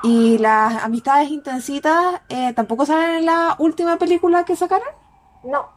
¿Y 0.02 0.38
las 0.38 0.82
amistades 0.84 1.30
intensitas 1.30 2.20
eh, 2.28 2.52
tampoco 2.54 2.86
salen 2.86 3.16
en 3.18 3.26
la 3.26 3.56
última 3.58 3.98
película 3.98 4.44
que 4.44 4.56
sacaron? 4.56 4.88
No, 5.42 5.68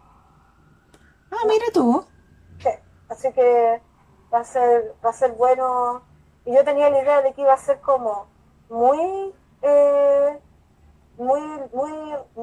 Ah, 1.32 1.46
mira 1.48 1.66
tú. 1.74 2.06
sí. 2.60 2.70
Así 3.10 3.32
que 3.34 3.82
va 4.34 4.40
a 4.40 4.44
ser, 4.44 4.96
va 5.06 5.10
a 5.10 5.14
ser 5.14 5.34
bueno. 5.34 6.04
Y 6.46 6.54
yo 6.56 6.64
tenía 6.64 6.90
la 6.90 7.02
idea 7.02 7.22
de 7.22 7.34
que 7.34 7.42
iba 7.42 7.54
a 7.54 7.58
ser 7.58 7.82
como 7.82 8.28
muy, 8.70 9.34
eh, 9.62 10.42
muy, 11.18 11.42
muy 11.74 11.92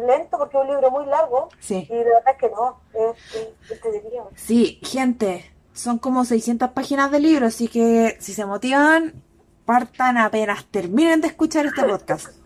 lento 0.06 0.38
porque 0.38 0.56
es 0.56 0.62
un 0.62 0.68
libro 0.68 0.90
muy 0.90 1.06
largo. 1.06 1.48
Sí. 1.60 1.86
Y 1.90 1.94
de 1.94 2.04
verdad 2.04 2.36
que 2.38 2.50
no, 2.50 2.80
es, 2.94 3.34
es. 3.34 4.42
Sí, 4.42 4.80
gente, 4.82 5.52
son 5.72 5.98
como 5.98 6.24
600 6.24 6.70
páginas 6.70 7.10
de 7.10 7.20
libro, 7.20 7.46
así 7.46 7.68
que 7.68 8.16
si 8.20 8.34
se 8.34 8.46
motivan, 8.46 9.22
partan 9.64 10.18
apenas 10.18 10.64
terminen 10.66 11.20
de 11.20 11.28
escuchar 11.28 11.66
este 11.66 11.84
podcast. 11.84 12.28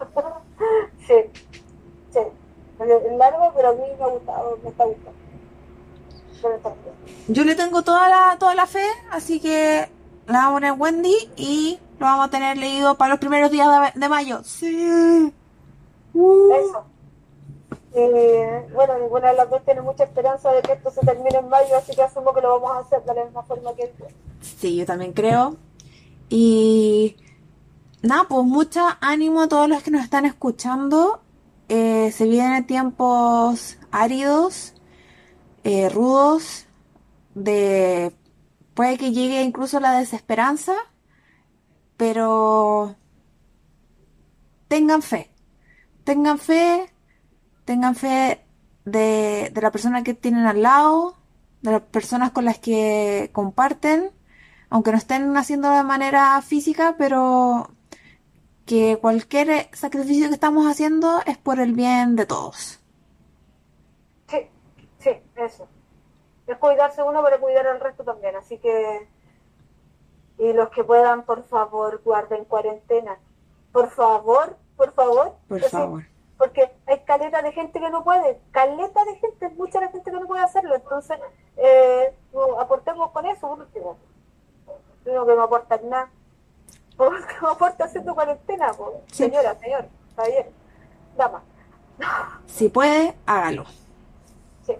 Sí, 1.06 1.14
sí. 2.10 2.18
Es 2.80 3.16
largo, 3.16 3.52
pero 3.54 3.68
a 3.68 3.72
mí 3.74 3.82
me 3.96 4.04
ha 4.04 4.08
gustado, 4.08 4.58
me 4.60 4.70
está 4.70 4.84
gustando. 4.84 5.12
Yo 7.28 7.44
le 7.44 7.54
tengo 7.54 7.82
toda 7.82 8.08
la, 8.08 8.36
toda 8.38 8.56
la 8.56 8.66
fe, 8.66 8.84
así 9.12 9.38
que 9.38 9.88
la 10.26 10.38
vamos 10.38 10.48
a 10.48 10.54
poner 10.54 10.72
Wendy 10.72 11.30
y 11.36 11.78
lo 12.00 12.06
vamos 12.06 12.26
a 12.26 12.30
tener 12.30 12.56
leído 12.56 12.96
para 12.96 13.10
los 13.10 13.20
primeros 13.20 13.52
días 13.52 13.68
de, 13.94 14.00
de 14.00 14.08
mayo. 14.08 14.42
Sí. 14.42 15.32
Eso. 16.16 16.84
Y 17.94 18.72
bueno, 18.74 18.98
ninguna 18.98 19.28
de 19.28 19.36
las 19.36 19.48
dos 19.48 19.64
tiene 19.64 19.80
mucha 19.80 20.04
esperanza 20.04 20.52
de 20.52 20.62
que 20.62 20.72
esto 20.72 20.90
se 20.90 21.00
termine 21.00 21.38
en 21.38 21.48
mayo, 21.48 21.76
así 21.76 21.94
que 21.94 22.02
asumo 22.02 22.34
que 22.34 22.42
lo 22.42 22.60
vamos 22.60 22.76
a 22.76 22.80
hacer 22.80 23.02
de 23.04 23.14
la 23.14 23.24
misma 23.24 23.42
forma 23.42 23.74
que 23.74 23.84
él. 23.84 23.92
Sí, 24.40 24.76
yo 24.76 24.84
también 24.84 25.12
creo. 25.12 25.56
Y 26.28 27.16
nada, 28.02 28.24
pues 28.28 28.44
mucho 28.44 28.80
ánimo 29.00 29.42
a 29.42 29.48
todos 29.48 29.68
los 29.68 29.82
que 29.82 29.90
nos 29.90 30.04
están 30.04 30.26
escuchando. 30.26 31.22
Eh, 31.68 32.12
se 32.12 32.26
vienen 32.26 32.66
tiempos 32.66 33.78
áridos, 33.90 34.74
eh, 35.64 35.88
rudos, 35.88 36.66
de 37.34 38.12
puede 38.74 38.98
que 38.98 39.12
llegue 39.12 39.42
incluso 39.42 39.80
la 39.80 39.98
desesperanza, 39.98 40.74
pero 41.96 42.94
tengan 44.68 45.02
fe, 45.02 45.30
tengan 46.06 46.38
fe, 46.38 46.88
tengan 47.64 47.96
fe 47.96 48.40
de, 48.84 49.50
de 49.52 49.60
la 49.60 49.72
persona 49.72 50.04
que 50.04 50.14
tienen 50.14 50.46
al 50.46 50.62
lado, 50.62 51.16
de 51.62 51.72
las 51.72 51.82
personas 51.82 52.30
con 52.30 52.44
las 52.44 52.58
que 52.60 53.30
comparten, 53.32 54.12
aunque 54.70 54.92
no 54.92 54.98
estén 54.98 55.36
haciendo 55.36 55.68
de 55.70 55.82
manera 55.82 56.40
física, 56.42 56.94
pero 56.96 57.68
que 58.66 58.98
cualquier 59.00 59.68
sacrificio 59.72 60.28
que 60.28 60.34
estamos 60.34 60.66
haciendo 60.66 61.20
es 61.26 61.38
por 61.38 61.58
el 61.58 61.72
bien 61.72 62.14
de 62.14 62.26
todos. 62.26 62.80
Sí, 64.28 64.48
sí, 64.98 65.10
eso. 65.34 65.68
Es 66.46 66.56
cuidarse 66.58 67.02
uno, 67.02 67.20
pero 67.24 67.40
cuidar 67.40 67.66
al 67.66 67.80
resto 67.80 68.04
también. 68.04 68.36
Así 68.36 68.58
que, 68.58 69.08
y 70.38 70.52
los 70.52 70.68
que 70.70 70.84
puedan, 70.84 71.24
por 71.24 71.42
favor, 71.42 72.00
guarden 72.04 72.44
cuarentena. 72.44 73.18
Por 73.72 73.90
favor, 73.90 74.56
por 74.76 74.92
favor. 74.92 75.34
Por 75.48 75.60
favor. 75.62 76.04
Porque 76.38 76.70
hay 76.86 77.00
caleta 77.00 77.40
de 77.40 77.52
gente 77.52 77.80
que 77.80 77.90
no 77.90 78.04
puede, 78.04 78.38
caleta 78.50 79.04
de 79.04 79.16
gente, 79.16 79.48
mucha 79.56 79.80
la 79.80 79.88
gente 79.88 80.10
que 80.10 80.16
no 80.18 80.26
puede 80.26 80.42
hacerlo. 80.42 80.74
Entonces, 80.74 81.18
eh, 81.56 82.14
no, 82.32 82.60
aportemos 82.60 83.10
con 83.10 83.24
eso, 83.26 83.48
por 83.48 83.60
último. 83.60 83.96
Digo 85.04 85.26
que 85.26 85.34
no 85.34 85.42
aportan 85.42 85.88
nada. 85.88 86.10
¿Por 86.96 87.26
qué 87.26 87.34
no 87.40 87.50
aporta 87.50 87.84
haciendo 87.84 88.14
cuarentena? 88.14 88.72
po? 88.74 89.02
Sí. 89.06 89.24
Señora, 89.24 89.58
señor, 89.58 89.86
está 90.08 90.26
bien. 90.26 90.46
Dama. 91.16 91.42
Si 92.46 92.68
puede, 92.68 93.14
hágalo. 93.26 93.64
Sí. 94.66 94.76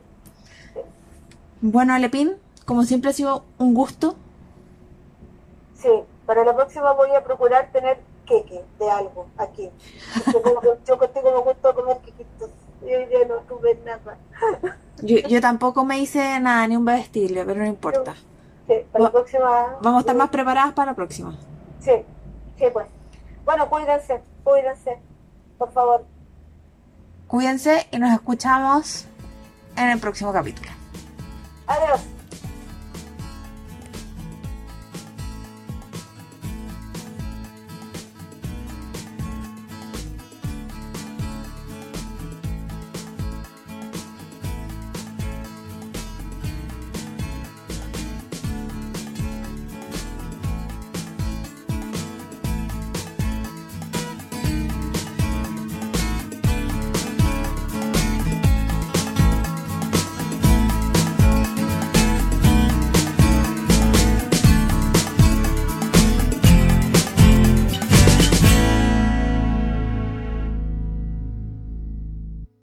Bueno, 1.61 1.95
Alepín, 1.95 2.37
como 2.65 2.85
siempre 2.85 3.11
ha 3.11 3.13
sido 3.15 3.45
un 3.59 3.75
gusto. 3.75 4.17
Sí, 5.75 5.91
para 6.27 6.45
la 6.45 6.55
próxima 6.55 6.93
voy 6.93 7.11
a 7.11 7.23
procurar 7.23 7.71
tener 7.73 7.99
queque 8.27 8.63
de 8.79 8.91
algo 8.91 9.27
aquí. 9.39 9.71
Yo 10.87 10.95
estoy 11.01 11.23
como 11.23 11.43
gusto 11.43 11.69
a 11.69 11.75
comer 11.75 11.99
quequitos. 11.99 12.51
Y 12.83 12.95
hoy 12.95 13.07
día 13.07 13.21
no 13.27 13.37
tuve 13.49 13.75
nada. 13.85 14.19
Yo, 15.03 15.17
yo 15.29 15.41
tampoco 15.41 15.85
me 15.85 15.99
hice 15.99 16.39
nada, 16.41 16.67
ni 16.69 16.77
un 16.77 16.85
vestible, 16.85 17.45
pero 17.45 17.61
no 17.61 17.67
importa. 17.67 18.15
Sí, 18.67 18.75
para 18.93 19.05
la 19.05 19.13
próxima. 19.13 19.77
Vamos 19.81 19.99
a 19.99 20.01
estar 20.01 20.17
más 20.17 20.29
preparadas 20.29 20.75
para 20.75 20.91
la 20.93 20.95
próxima. 20.95 21.37
Sí, 21.81 21.93
sí, 22.59 22.65
pues. 22.73 22.87
Bueno, 23.45 23.69
cuídense, 23.69 24.21
cuídense, 24.45 24.99
por 25.59 25.73
favor. 25.73 26.05
Cuídense 27.29 27.87
y 27.91 27.99
nos 27.99 28.13
escuchamos 28.13 29.07
en 29.77 29.91
el 29.91 29.99
próximo 29.99 30.33
capítulo. 30.33 30.71
Adiós. 31.67 32.16